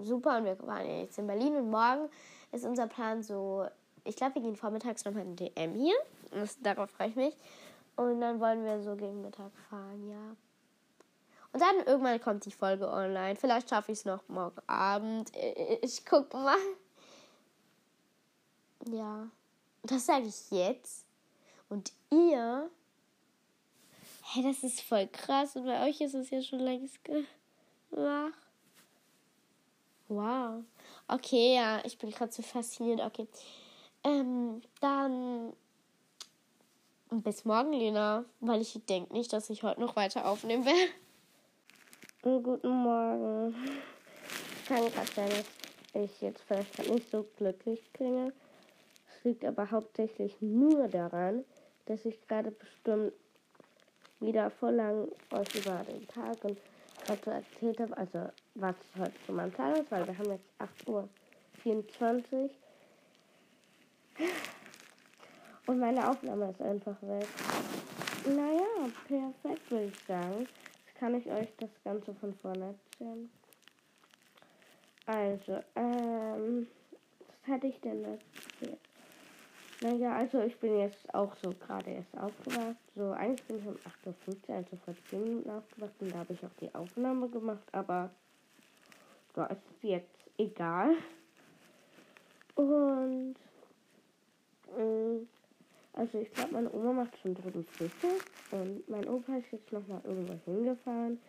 super 0.04 0.38
und 0.38 0.46
wir 0.46 0.58
waren 0.68 0.86
ja 0.86 1.00
jetzt 1.02 1.18
in 1.18 1.28
Berlin 1.28 1.56
und 1.56 1.70
morgen 1.70 2.10
ist 2.52 2.66
unser 2.66 2.88
Plan 2.88 3.24
so, 3.24 3.66
ich 4.04 4.16
glaube, 4.16 4.36
wir 4.36 4.42
gehen 4.42 4.56
vormittags 4.56 5.06
nochmal 5.06 5.24
in 5.24 5.36
DM 5.36 5.74
hier. 5.76 5.96
Das, 6.32 6.60
darauf 6.62 6.90
freue 6.92 7.10
ich 7.10 7.16
mich. 7.16 7.36
Und 7.96 8.22
dann 8.22 8.40
wollen 8.40 8.64
wir 8.64 8.82
so 8.82 8.96
gegen 8.96 9.22
Mittag 9.22 9.52
fahren, 9.70 10.10
ja. 10.10 10.36
Und 11.54 11.62
dann 11.62 11.86
irgendwann 11.86 12.22
kommt 12.22 12.46
die 12.46 12.52
Folge 12.52 12.90
online. 12.90 13.36
Vielleicht 13.36 13.70
schaffe 13.70 13.92
ich 13.92 14.00
es 14.00 14.06
noch 14.06 14.28
morgen 14.30 14.62
Abend. 14.68 15.32
Ich 15.82 16.06
guck 16.06 16.34
mal. 16.34 16.56
Ja. 18.90 19.28
Das 19.84 20.06
sage 20.06 20.28
ich 20.28 20.50
jetzt. 20.52 21.06
Und 21.68 21.92
ihr. 22.10 22.70
Hey, 24.24 24.44
das 24.44 24.64
ist 24.64 24.82
voll 24.82 25.08
krass. 25.08 25.56
Und 25.58 25.66
bei 25.66 25.90
euch 25.90 26.00
ist 26.00 26.14
es 26.14 26.30
ja 26.30 26.42
schon 26.42 26.60
längst 26.60 27.00
gemacht. 27.04 28.34
Wow. 30.12 30.66
Okay, 31.08 31.56
ja, 31.56 31.80
ich 31.86 31.98
bin 31.98 32.12
gerade 32.12 32.34
so 32.34 32.42
fasziniert. 32.42 33.00
Okay. 33.00 33.30
Ähm, 34.04 34.62
dann 34.82 35.54
bis 37.12 37.46
morgen, 37.46 37.72
Lena. 37.72 38.26
Weil 38.42 38.60
ich 38.60 38.78
denke 38.90 39.14
nicht, 39.14 39.32
dass 39.32 39.50
ich 39.50 39.64
heute 39.64 39.80
noch 39.80 39.96
weiter 39.96 40.28
aufnehmen 40.28 40.66
werde. 40.66 40.92
Guten 42.44 42.84
Morgen. 42.84 43.56
Kann 44.68 44.92
gerade 44.92 45.12
sein, 45.16 45.30
dass 45.94 46.04
ich 46.04 46.20
jetzt 46.20 46.42
vielleicht 46.42 46.90
nicht 46.90 47.10
so 47.10 47.26
glücklich 47.38 47.80
klinge. 47.94 48.34
Es 49.08 49.24
liegt 49.24 49.46
aber 49.46 49.72
hauptsächlich 49.72 50.36
nur 50.42 50.90
daran, 50.90 51.46
dass 51.86 52.04
ich 52.04 52.20
gerade 52.28 52.52
bestimmt 52.52 53.14
wieder 54.20 54.52
voll 54.52 54.74
lang 54.74 55.08
euch 55.32 55.56
über 55.56 55.86
den 55.86 56.06
Tag 56.10 56.44
und 56.44 56.58
heute 57.10 57.32
erzählt 57.32 57.80
habe, 57.80 57.98
also 57.98 58.30
was 58.56 58.76
heute 58.98 59.14
zu 59.26 59.34
meinem 59.34 59.54
Tag 59.56 59.78
ist, 59.78 59.92
weil 59.92 60.06
wir 60.08 60.18
haben 60.18 60.32
jetzt 60.32 60.50
8 60.60 60.88
Uhr 60.88 61.10
24 61.64 62.52
und 65.68 65.80
meine 65.80 66.10
Aufnahme 66.10 66.52
ist 66.52 66.62
einfach 66.62 67.02
weg. 67.02 67.28
Naja, 68.26 68.92
perfekt 69.08 69.72
würde 69.72 69.86
ich 69.86 70.00
sagen 70.08 70.48
kann 71.02 71.16
ich 71.16 71.26
euch 71.32 71.48
das 71.58 71.72
Ganze 71.84 72.14
von 72.14 72.32
vorne 72.36 72.76
erzählen. 72.76 73.32
Also, 75.08 75.60
ähm, 75.76 76.68
was 77.28 77.56
hatte 77.56 77.66
ich 77.66 77.82
denn 77.82 78.04
erzählt? 78.04 78.80
Naja, 79.84 80.16
also 80.16 80.42
ich 80.42 80.56
bin 80.60 80.78
jetzt 80.78 81.12
auch 81.14 81.36
so 81.42 81.50
gerade 81.50 81.90
erst 81.90 82.16
aufgewacht. 82.16 82.76
So, 82.96 83.12
eigentlich 83.14 83.44
bin 83.48 83.58
ich 83.58 83.66
um 83.66 83.76
8.15 83.76 84.50
Uhr, 84.50 84.56
also 84.56 84.78
vor 84.86 84.94
10 85.10 85.24
Minuten 85.24 85.50
aufgewacht 85.50 85.94
und 86.00 86.14
da 86.14 86.20
habe 86.20 86.34
ich 86.34 86.46
auch 86.46 86.54
die 86.62 86.74
Aufnahme 86.76 87.28
gemacht, 87.30 87.64
aber 87.72 88.12
da 89.34 89.48
ist 89.48 89.62
es 89.78 89.90
jetzt 89.90 90.30
egal. 90.38 90.92
Und, 92.54 93.36
ähm, 94.78 95.28
also 95.94 96.20
ich 96.20 96.32
glaube, 96.32 96.54
meine 96.54 96.72
Oma 96.72 96.94
macht 96.94 97.18
schon 97.18 97.34
drüben 97.34 97.66
Frühstück 97.66 98.24
und 98.52 98.88
mein 98.88 99.08
Opa 99.08 99.38
ist 99.38 99.52
jetzt 99.52 99.72
nochmal 99.72 100.02
irgendwo 100.04 100.36
hingefahren. 100.46 101.20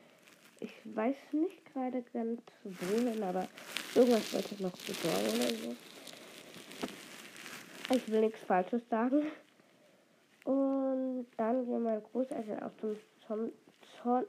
Ich 0.60 0.74
weiß 0.94 1.16
nicht 1.32 1.72
gerade 1.72 2.04
ganz 2.12 2.42
wohin, 2.64 3.22
aber 3.22 3.48
irgendwas 3.94 4.34
wollte 4.34 4.62
noch 4.62 4.72
besorgen 4.72 5.40
oder 5.40 5.56
so. 5.56 5.76
Ich 7.94 8.10
will 8.10 8.20
nichts 8.20 8.40
Falsches 8.40 8.82
sagen. 8.88 9.22
Und 10.44 11.26
dann 11.36 11.66
gehen 11.66 11.82
meine 11.82 12.00
Großeltern 12.00 12.62
auch 12.62 12.72
zum, 12.80 12.96
zum, 13.26 13.52
zum 14.02 14.24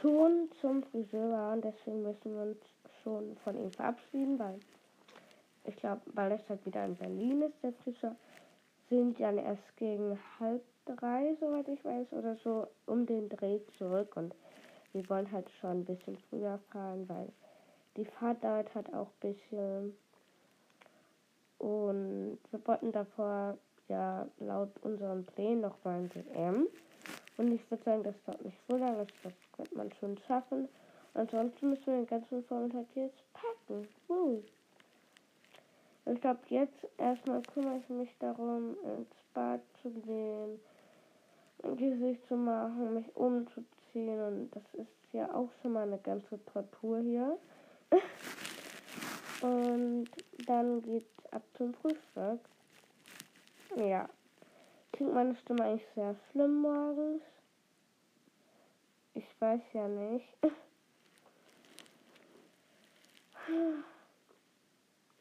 schon 0.00 0.48
zum 0.60 0.82
Friseur 0.84 1.52
und 1.52 1.64
deswegen 1.64 2.02
müssen 2.02 2.34
wir 2.34 2.42
uns 2.42 2.58
schon 3.02 3.36
von 3.44 3.56
ihm 3.56 3.70
verabschieden, 3.72 4.38
weil 4.38 4.58
ich 5.64 5.76
glaube, 5.76 6.00
weil 6.14 6.32
es 6.32 6.48
halt 6.48 6.64
wieder 6.64 6.84
in 6.84 6.96
Berlin 6.96 7.42
ist, 7.42 7.62
der 7.62 7.72
Friseur 7.72 8.16
sind 8.88 9.20
dann 9.20 9.38
erst 9.38 9.76
gegen 9.76 10.18
halb 10.38 10.62
drei, 10.86 11.36
soweit 11.38 11.68
ich 11.68 11.84
weiß, 11.84 12.12
oder 12.12 12.36
so 12.36 12.66
um 12.86 13.06
den 13.06 13.28
Dreh 13.28 13.60
zurück. 13.78 14.16
Und 14.16 14.34
wir 14.92 15.08
wollen 15.08 15.30
halt 15.30 15.48
schon 15.60 15.80
ein 15.80 15.84
bisschen 15.84 16.16
früher 16.28 16.58
fahren, 16.72 17.08
weil 17.08 17.28
die 17.96 18.04
Fahrt 18.04 18.42
dauert 18.42 18.74
halt 18.74 18.92
auch 18.94 19.08
ein 19.08 19.32
bisschen. 19.34 19.96
Und 21.60 22.38
wir 22.50 22.66
wollten 22.66 22.90
davor 22.90 23.58
ja 23.88 24.26
laut 24.38 24.70
unseren 24.80 25.26
Plänen 25.26 25.60
noch 25.60 25.76
mal 25.84 25.98
ein 25.98 26.08
DM. 26.08 26.66
Und 27.36 27.52
ich 27.52 27.70
würde 27.70 27.84
sagen, 27.84 28.02
das 28.02 28.14
dauert 28.24 28.44
nicht 28.44 28.58
so 28.66 28.76
lange, 28.76 29.06
das 29.22 29.32
könnte 29.54 29.76
man 29.76 29.92
schon 29.92 30.16
schaffen. 30.26 30.68
Ansonsten 31.12 31.70
müssen 31.70 31.86
wir 31.86 31.96
den 31.96 32.06
ganzen 32.06 32.44
Vormittag 32.44 32.86
jetzt 32.94 33.22
packen. 33.34 33.86
Uh. 34.08 34.42
Ich 36.06 36.20
glaube, 36.22 36.40
jetzt 36.48 36.86
erstmal 36.96 37.42
kümmere 37.42 37.76
ich 37.78 37.88
mich 37.90 38.10
darum, 38.20 38.76
ins 38.82 39.14
Bad 39.34 39.60
zu 39.82 39.90
gehen, 39.90 40.58
ein 41.62 41.76
Gesicht 41.76 42.26
zu 42.26 42.36
machen, 42.36 42.94
mich 42.94 43.16
umzuziehen. 43.16 44.20
Und 44.22 44.50
das 44.52 44.62
ist 44.74 44.88
ja 45.12 45.32
auch 45.34 45.50
schon 45.60 45.72
mal 45.72 45.82
eine 45.82 45.98
ganze 45.98 46.42
Tortur 46.46 47.00
hier. 47.00 47.36
Und 49.40 50.08
dann 50.46 50.82
geht's 50.82 51.26
ab 51.30 51.42
zum 51.56 51.72
Frühstück. 51.74 52.40
Ja. 53.76 54.08
Klingt 54.92 55.14
meine 55.14 55.34
Stimme 55.36 55.64
eigentlich 55.64 55.88
sehr 55.94 56.14
schlimm 56.30 56.60
morgens? 56.60 57.22
Ich 59.14 59.24
weiß 59.40 59.60
ja 59.72 59.88
nicht. 59.88 60.28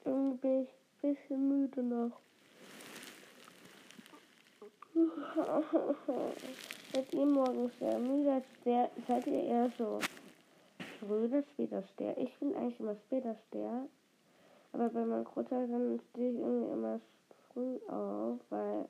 Irgendwie 0.05 0.37
bin 0.37 0.63
ich 0.63 0.69
ein 0.69 1.15
bisschen 1.15 1.49
müde 1.49 1.83
noch. 1.83 2.19
Seid 6.93 7.13
ihr 7.13 7.25
morgens 7.25 7.71
sehr 7.79 7.99
müde? 7.99 8.43
Der, 8.65 8.89
seid 9.07 9.27
ihr 9.27 9.43
eher 9.43 9.71
so 9.77 9.99
früh 10.99 11.43
später 11.53 11.83
Stern? 11.93 12.15
Ich 12.17 12.37
bin 12.39 12.55
eigentlich 12.55 12.79
immer 12.79 12.95
später 13.07 13.35
Stern. 13.47 13.87
Aber 14.71 14.89
bei 14.89 15.05
meinen 15.05 15.25
Großeltern 15.25 15.99
stehe 16.11 16.31
ich 16.31 16.37
irgendwie 16.37 16.71
immer 16.71 16.99
früh 17.51 17.77
auf, 17.87 18.39
weil 18.49 18.87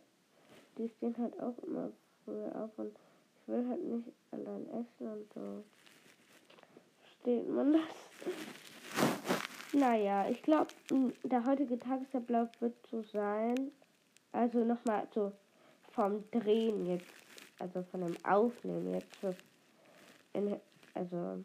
die 0.77 0.89
stehen 0.89 1.15
halt 1.17 1.39
auch 1.39 1.57
immer 1.63 1.91
früh 2.23 2.45
auf 2.51 2.71
und 2.77 2.91
ich 3.41 3.47
will 3.47 3.67
halt 3.67 3.83
nicht 3.83 4.07
allein 4.31 4.67
essen 4.69 5.07
und 5.07 5.33
so. 5.33 5.63
Versteht 7.01 7.49
man 7.49 7.73
das? 7.73 7.81
Naja, 9.73 10.27
ich 10.29 10.41
glaube, 10.41 10.71
der 11.23 11.45
heutige 11.45 11.79
Tagesablauf 11.79 12.49
wird 12.59 12.75
so 12.89 13.03
sein. 13.03 13.71
Also 14.31 14.63
nochmal 14.63 15.07
so 15.13 15.31
vom 15.91 16.23
Drehen 16.31 16.85
jetzt, 16.85 17.13
also 17.59 17.83
von 17.83 18.01
dem 18.01 18.15
Aufnehmen 18.25 18.93
jetzt. 18.93 19.17
In, 20.33 20.59
also 20.93 21.43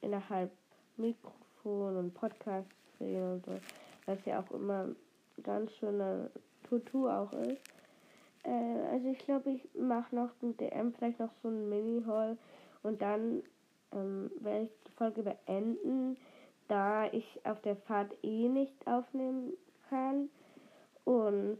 innerhalb 0.00 0.50
Mikrofon 0.96 1.96
und 1.96 2.14
Podcast 2.14 2.68
drehen 2.98 3.32
und 3.32 3.46
so. 3.46 3.52
Was 4.06 4.24
ja 4.24 4.40
auch 4.40 4.50
immer 4.52 4.88
ganz 5.42 5.72
schöne 5.74 6.30
Tutu 6.68 7.08
auch 7.08 7.32
ist. 7.32 7.62
Äh, 8.44 8.92
also 8.92 9.08
ich 9.08 9.18
glaube, 9.18 9.50
ich 9.50 9.68
mache 9.74 10.14
noch 10.14 10.30
ein 10.42 10.56
DM, 10.56 10.92
vielleicht 10.94 11.20
noch 11.20 11.32
so 11.42 11.48
ein 11.48 11.68
Mini-Haul 11.68 12.36
und 12.82 13.02
dann 13.02 13.42
ähm, 13.92 14.30
werde 14.40 14.64
ich 14.64 14.70
die 14.86 14.92
Folge 14.92 15.22
beenden, 15.22 16.16
da 16.68 17.06
ich 17.12 17.24
auf 17.44 17.60
der 17.62 17.76
Fahrt 17.76 18.12
eh 18.22 18.48
nicht 18.48 18.86
aufnehmen 18.86 19.52
kann 19.88 20.28
und 21.04 21.58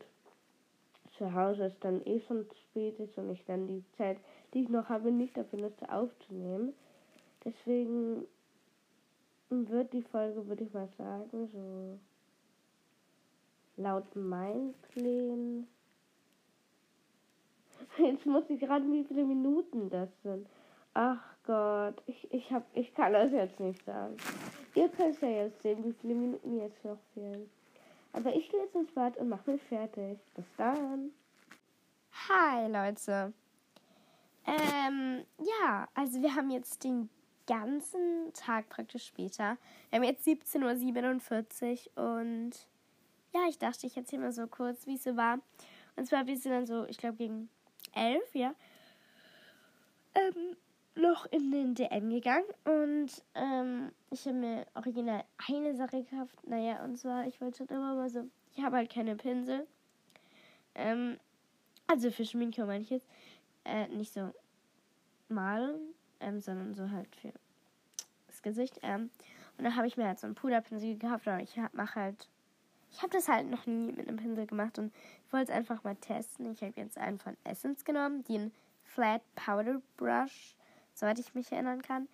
zu 1.17 1.35
Hause 1.35 1.65
ist 1.65 1.83
dann 1.83 2.05
eh 2.05 2.21
schon 2.21 2.47
spät 2.71 2.99
ist 3.01 3.17
und 3.19 3.31
ich 3.31 3.45
dann 3.47 3.67
die 3.67 3.83
Zeit, 3.97 4.19
die 4.55 4.63
ich 4.63 4.69
noch 4.69 4.89
habe, 4.89 5.11
nicht 5.11 5.37
dafür 5.37 5.61
nutze 5.61 5.91
aufzunehmen. 5.93 6.75
Deswegen 7.45 8.25
wird 9.51 9.93
die 9.93 10.03
Folge, 10.03 10.47
würde 10.47 10.65
ich 10.65 10.73
mal 10.73 10.89
sagen, 10.99 11.49
so 11.49 11.99
laut 13.77 14.15
meinen 14.15 14.75
Plänen. 14.93 15.69
Jetzt 17.99 18.27
muss 18.27 18.45
ich 18.49 18.61
gerade, 18.61 18.85
wie 18.91 19.05
viele 19.05 19.25
Minuten 19.25 19.89
das 19.91 20.11
sind. 20.23 20.47
Ach 20.95 21.23
Gott, 21.45 22.03
ich, 22.07 22.33
ich, 22.33 22.51
hab, 22.53 22.65
ich 22.75 22.93
kann 22.95 23.13
das 23.13 23.31
jetzt 23.31 23.61
nicht 23.61 23.85
sagen. 23.85 24.17
Ihr 24.75 24.89
könnt 24.89 25.21
ja 25.21 25.29
jetzt 25.29 25.63
sehen, 25.63 25.85
wie 25.85 25.93
viele 25.93 26.15
Minuten 26.15 26.59
jetzt 26.59 26.85
noch 26.85 26.99
fehlen. 27.15 27.49
Aber 28.13 28.35
ich 28.35 28.51
gehe 28.51 28.61
jetzt 28.61 28.75
ins 28.75 28.91
Bad 28.93 29.17
und 29.17 29.29
mache 29.29 29.53
mich 29.53 29.63
fertig. 29.63 30.19
Bis 30.35 30.45
dann. 30.57 31.13
Hi 32.29 32.67
Leute. 32.67 33.33
Ähm, 34.45 35.25
ja, 35.39 35.87
also 35.95 36.21
wir 36.21 36.35
haben 36.35 36.51
jetzt 36.51 36.83
den 36.83 37.09
ganzen 37.49 38.33
Tag 38.35 38.69
praktisch 38.69 39.07
später. 39.07 39.57
Wir 39.91 39.99
haben 39.99 40.05
jetzt 40.05 40.27
17.47 40.27 41.89
Uhr 41.97 42.21
und 42.21 42.53
ja, 43.35 43.41
ich 43.49 43.59
dachte, 43.59 43.87
ich 43.87 43.97
erzähle 43.97 44.23
mal 44.23 44.33
so 44.33 44.47
kurz, 44.47 44.87
wie 44.87 44.95
es 44.95 45.05
so 45.05 45.17
war. 45.17 45.41
Und 45.97 46.07
zwar, 46.07 46.27
wir 46.27 46.37
sind 46.37 46.53
dann 46.53 46.67
so, 46.67 46.85
ich 46.87 46.99
glaube, 46.99 47.17
gegen 47.17 47.49
11, 47.95 48.35
ja, 48.35 48.55
ähm, 50.15 50.57
noch 50.95 51.27
in 51.27 51.51
den 51.51 51.75
DM 51.75 52.11
gegangen 52.11 52.47
und 52.65 53.23
ähm, 53.35 53.93
ich 54.11 54.27
habe 54.27 54.37
mir 54.37 54.67
original 54.75 55.25
eine 55.49 55.77
Sache 55.77 56.03
gekauft. 56.03 56.37
Naja, 56.47 56.85
und 56.85 56.99
zwar, 56.99 57.27
ich 57.27 57.41
wollte 57.41 57.59
schon 57.59 57.69
immer 57.69 57.95
mal 57.95 58.11
so, 58.11 58.25
ich 58.55 58.63
habe 58.63 58.77
halt 58.77 58.93
keine 58.93 59.17
Pinsel. 59.17 59.67
Ähm, 60.75 61.19
also 61.87 62.11
für 62.11 62.25
Schminke 62.25 62.65
meine 62.67 62.83
ich 62.83 62.91
jetzt. 62.91 63.07
Äh, 63.65 63.89
nicht 63.89 64.13
so 64.13 64.33
malen, 65.29 65.95
ähm, 66.21 66.41
sondern 66.41 66.75
so 66.75 66.91
halt 66.91 67.15
für 67.17 67.33
das 68.27 68.43
Gesicht. 68.43 68.79
Ähm. 68.83 69.11
Und 69.57 69.65
dann 69.65 69.77
habe 69.77 69.87
ich 69.87 69.97
mir 69.97 70.07
halt 70.07 70.21
so 70.21 70.27
einen 70.27 70.37
Puderpinsel 70.37 70.97
gekauft, 70.97 71.27
aber 71.27 71.43
ich 71.43 71.57
mache 71.73 72.01
halt. 72.01 72.29
Ich 72.91 73.03
habe 73.03 73.13
das 73.13 73.29
halt 73.29 73.51
noch 73.51 73.67
nie 73.67 73.93
mit 73.93 74.09
einem 74.09 74.17
Pinsel 74.17 74.47
gemacht 74.47 74.79
und 74.79 74.95
ich 75.27 75.33
wollte 75.33 75.53
es 75.53 75.57
einfach 75.59 75.85
mal 75.85 75.97
testen. 75.97 76.51
Ich 76.53 76.63
habe 76.63 76.73
jetzt 76.77 76.97
einen 76.97 77.19
von 77.19 77.37
Essence 77.45 77.85
genommen, 77.85 78.25
den 78.25 78.51
Flat 78.83 79.21
Powder 79.35 79.83
Brush 79.99 80.57
soweit 80.99 81.19
ich 81.19 81.35
mich 81.35 81.51
erinnern 81.53 81.83
kann. 81.83 82.09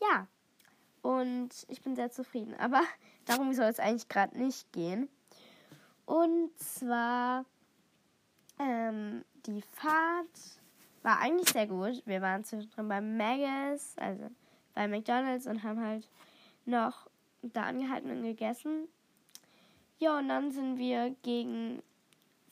Ja, 0.00 0.26
und 1.02 1.50
ich 1.68 1.82
bin 1.82 1.94
sehr 1.96 2.10
zufrieden. 2.10 2.54
Aber 2.58 2.82
darum 3.26 3.52
soll 3.52 3.66
es 3.66 3.78
eigentlich 3.78 4.08
gerade 4.08 4.36
nicht 4.38 4.72
gehen. 4.72 5.08
Und 6.06 6.56
zwar, 6.58 7.44
ähm, 8.58 9.24
die 9.46 9.62
Fahrt 9.62 10.60
war 11.02 11.18
eigentlich 11.20 11.50
sehr 11.50 11.66
gut. 11.66 12.02
Wir 12.06 12.20
waren 12.22 12.44
zwischendrin 12.44 12.88
beim 12.88 13.16
Maggis, 13.16 13.94
also 13.96 14.30
bei 14.74 14.88
McDonalds 14.88 15.46
und 15.46 15.62
haben 15.62 15.80
halt 15.80 16.08
noch 16.66 17.08
da 17.42 17.64
angehalten 17.64 18.10
und 18.10 18.22
gegessen. 18.22 18.88
Ja, 19.98 20.18
und 20.18 20.28
dann 20.28 20.50
sind 20.50 20.78
wir 20.78 21.14
gegen 21.22 21.82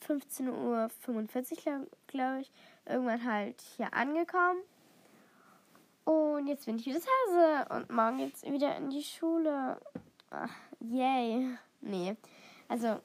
15.45 0.07 0.47
Uhr, 0.51 0.89
glaube 1.27 1.87
glaub 2.07 2.41
ich, 2.41 2.51
irgendwann 2.85 3.23
halt 3.23 3.61
hier 3.75 3.93
angekommen. 3.93 4.61
Und 6.05 6.47
jetzt 6.47 6.65
bin 6.65 6.77
ich 6.77 6.85
wieder 6.85 6.99
zu 6.99 7.07
Hause 7.07 7.67
und 7.75 7.91
morgen 7.91 8.17
geht's 8.17 8.43
wieder 8.43 8.75
in 8.77 8.89
die 8.89 9.03
Schule. 9.03 9.79
Ach, 10.31 10.55
yay. 10.79 11.57
Nee. 11.81 12.15
Also, 12.67 12.99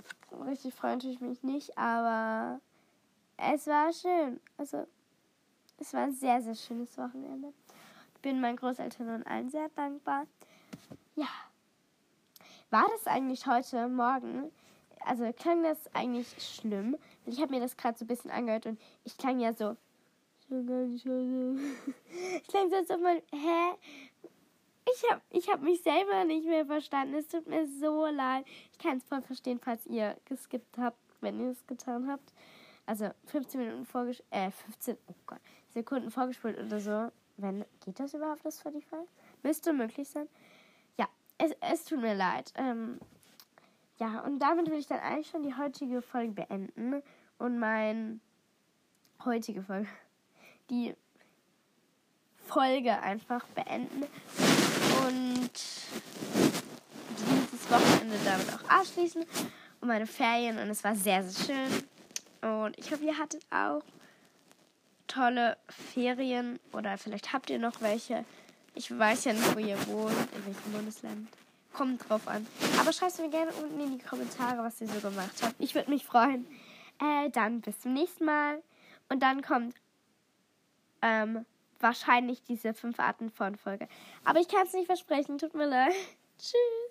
richtig 0.47 0.75
freuen 0.75 1.01
tue 1.01 1.11
ich 1.11 1.21
mich 1.21 1.43
nicht, 1.43 1.77
aber 1.77 2.61
es 3.37 3.67
war 3.67 3.93
schön. 3.93 4.41
Also, 4.57 4.87
es 5.79 5.93
war 5.93 6.03
ein 6.03 6.13
sehr, 6.13 6.41
sehr 6.41 6.55
schönes 6.55 6.97
Wochenende. 6.99 7.53
Ich 8.15 8.21
bin 8.21 8.41
meinen 8.41 8.57
Großeltern 8.57 9.09
und 9.09 9.27
allen 9.27 9.51
sehr 9.51 9.69
dankbar. 9.71 10.27
Ja. 11.15 11.29
War 12.71 12.87
das 12.91 13.07
eigentlich 13.07 13.47
heute 13.47 13.89
Morgen? 13.89 14.51
Also, 15.01 15.31
klang 15.33 15.63
das 15.63 15.95
eigentlich 15.95 16.35
schlimm? 16.39 16.97
Ich 17.27 17.41
habe 17.41 17.53
mir 17.53 17.61
das 17.61 17.77
gerade 17.77 17.99
so 17.99 18.05
ein 18.05 18.09
bisschen 18.09 18.31
angehört 18.31 18.67
und 18.67 18.81
ich 19.05 19.17
klang 19.17 19.41
ja 19.41 19.53
so. 19.53 19.77
Ich 20.51 22.49
klang 22.49 22.69
so, 22.71 22.77
als 22.77 22.91
ob 22.91 23.01
man. 23.01 23.17
Hä? 23.33 23.75
Ich 24.87 25.11
hab, 25.11 25.23
ich 25.31 25.49
hab 25.49 25.63
mich 25.63 25.83
selber 25.83 26.25
nicht 26.25 26.47
mehr 26.47 26.67
verstanden. 26.67 27.15
Es 27.15 27.29
tut 27.29 27.47
mir 27.47 27.67
so 27.67 28.07
leid. 28.07 28.45
Ich 28.73 28.79
kann 28.79 28.99
es 28.99 29.05
voll 29.05 29.23
verstehen, 29.23 29.59
falls 29.59 29.87
ihr 29.87 30.17
geskippt 30.27 30.79
habt, 30.79 30.99
wenn 31.21 31.41
ihr 31.41 31.51
es 31.51 31.67
getan 31.67 32.11
habt. 32.11 32.33
Also 32.87 33.11
15 33.27 33.61
Minuten 33.61 33.87
vorgespielt, 33.87 34.29
äh, 34.31 34.51
15, 34.51 34.99
oh 35.07 35.15
Gott, 35.27 35.41
Sekunden 35.75 36.11
vorgespielt 36.11 36.59
oder 36.59 36.81
so. 36.81 37.13
Wenn, 37.37 37.65
geht 37.85 37.99
das 37.99 38.15
überhaupt, 38.15 38.45
das 38.45 38.61
Spotify? 38.61 39.03
Müsste 39.43 39.73
möglich 39.73 40.09
sein. 40.09 40.29
Ja, 40.97 41.07
es, 41.39 41.53
es 41.61 41.85
tut 41.85 42.01
mir 42.01 42.15
leid. 42.15 42.53
Ähm, 42.57 42.99
ja, 43.99 44.21
und 44.21 44.39
damit 44.39 44.71
will 44.71 44.79
ich 44.79 44.87
dann 44.87 45.01
eigentlich 45.01 45.29
schon 45.29 45.43
die 45.43 45.57
heutige 45.57 46.01
Folge 46.01 46.33
beenden 46.33 47.03
und 47.39 47.59
mein 47.59 48.21
heutige 49.25 49.63
Folge 49.63 49.89
die 50.71 50.95
Folge 52.47 53.01
einfach 53.01 53.45
beenden 53.49 54.05
und 55.07 55.51
dieses 57.19 57.71
Wochenende 57.71 58.17
damit 58.25 58.49
auch 58.55 58.69
abschließen 58.69 59.25
und 59.81 59.89
meine 59.89 60.07
Ferien 60.07 60.59
und 60.59 60.69
es 60.69 60.85
war 60.85 60.95
sehr, 60.95 61.25
sehr 61.25 61.55
schön. 61.55 61.85
Und 62.43 62.79
ich 62.79 62.93
hoffe, 62.93 63.05
ihr 63.05 63.17
hattet 63.17 63.45
auch 63.51 63.83
tolle 65.07 65.57
Ferien 65.69 66.59
oder 66.73 66.99
vielleicht 66.99 67.33
habt 67.33 67.51
ihr 67.51 67.59
noch 67.59 67.81
welche. 67.81 68.25
Ich 68.75 68.97
weiß 68.97 69.25
ja 69.25 69.33
nicht, 69.33 69.55
wo 69.55 69.61
ihr 69.61 69.79
wohnt, 69.87 70.13
in 70.35 70.47
welchem 70.47 70.73
Bundesland. 70.73 71.29
Kommt 71.73 72.09
drauf 72.09 72.29
an. 72.29 72.47
Aber 72.79 72.93
schreibt 72.93 73.19
mir 73.19 73.31
gerne 73.31 73.53
unten 73.53 73.81
in 73.81 73.99
die 73.99 74.05
Kommentare, 74.05 74.63
was 74.63 74.81
ihr 74.81 74.89
so 74.89 75.01
gemacht 75.01 75.35
habt. 75.43 75.55
Ich 75.59 75.75
würde 75.75 75.91
mich 75.91 76.05
freuen. 76.05 76.47
Äh, 77.01 77.31
dann 77.31 77.61
bis 77.61 77.81
zum 77.81 77.93
nächsten 77.93 78.25
Mal. 78.25 78.63
Und 79.09 79.23
dann 79.23 79.43
kommt 79.43 79.75
ähm, 81.03 81.45
wahrscheinlich 81.81 82.43
diese 82.43 82.75
fünf 82.75 82.99
Arten 82.99 83.31
von 83.31 83.57
Folge. 83.57 83.89
Aber 84.25 84.41
ich 84.41 84.49
kann 84.49 84.67
es 84.67 84.73
nicht 84.73 84.87
versprechen, 84.87 85.39
tut 85.39 85.55
mir 85.55 85.67
leid. 85.67 85.93
Tschüss. 86.39 86.84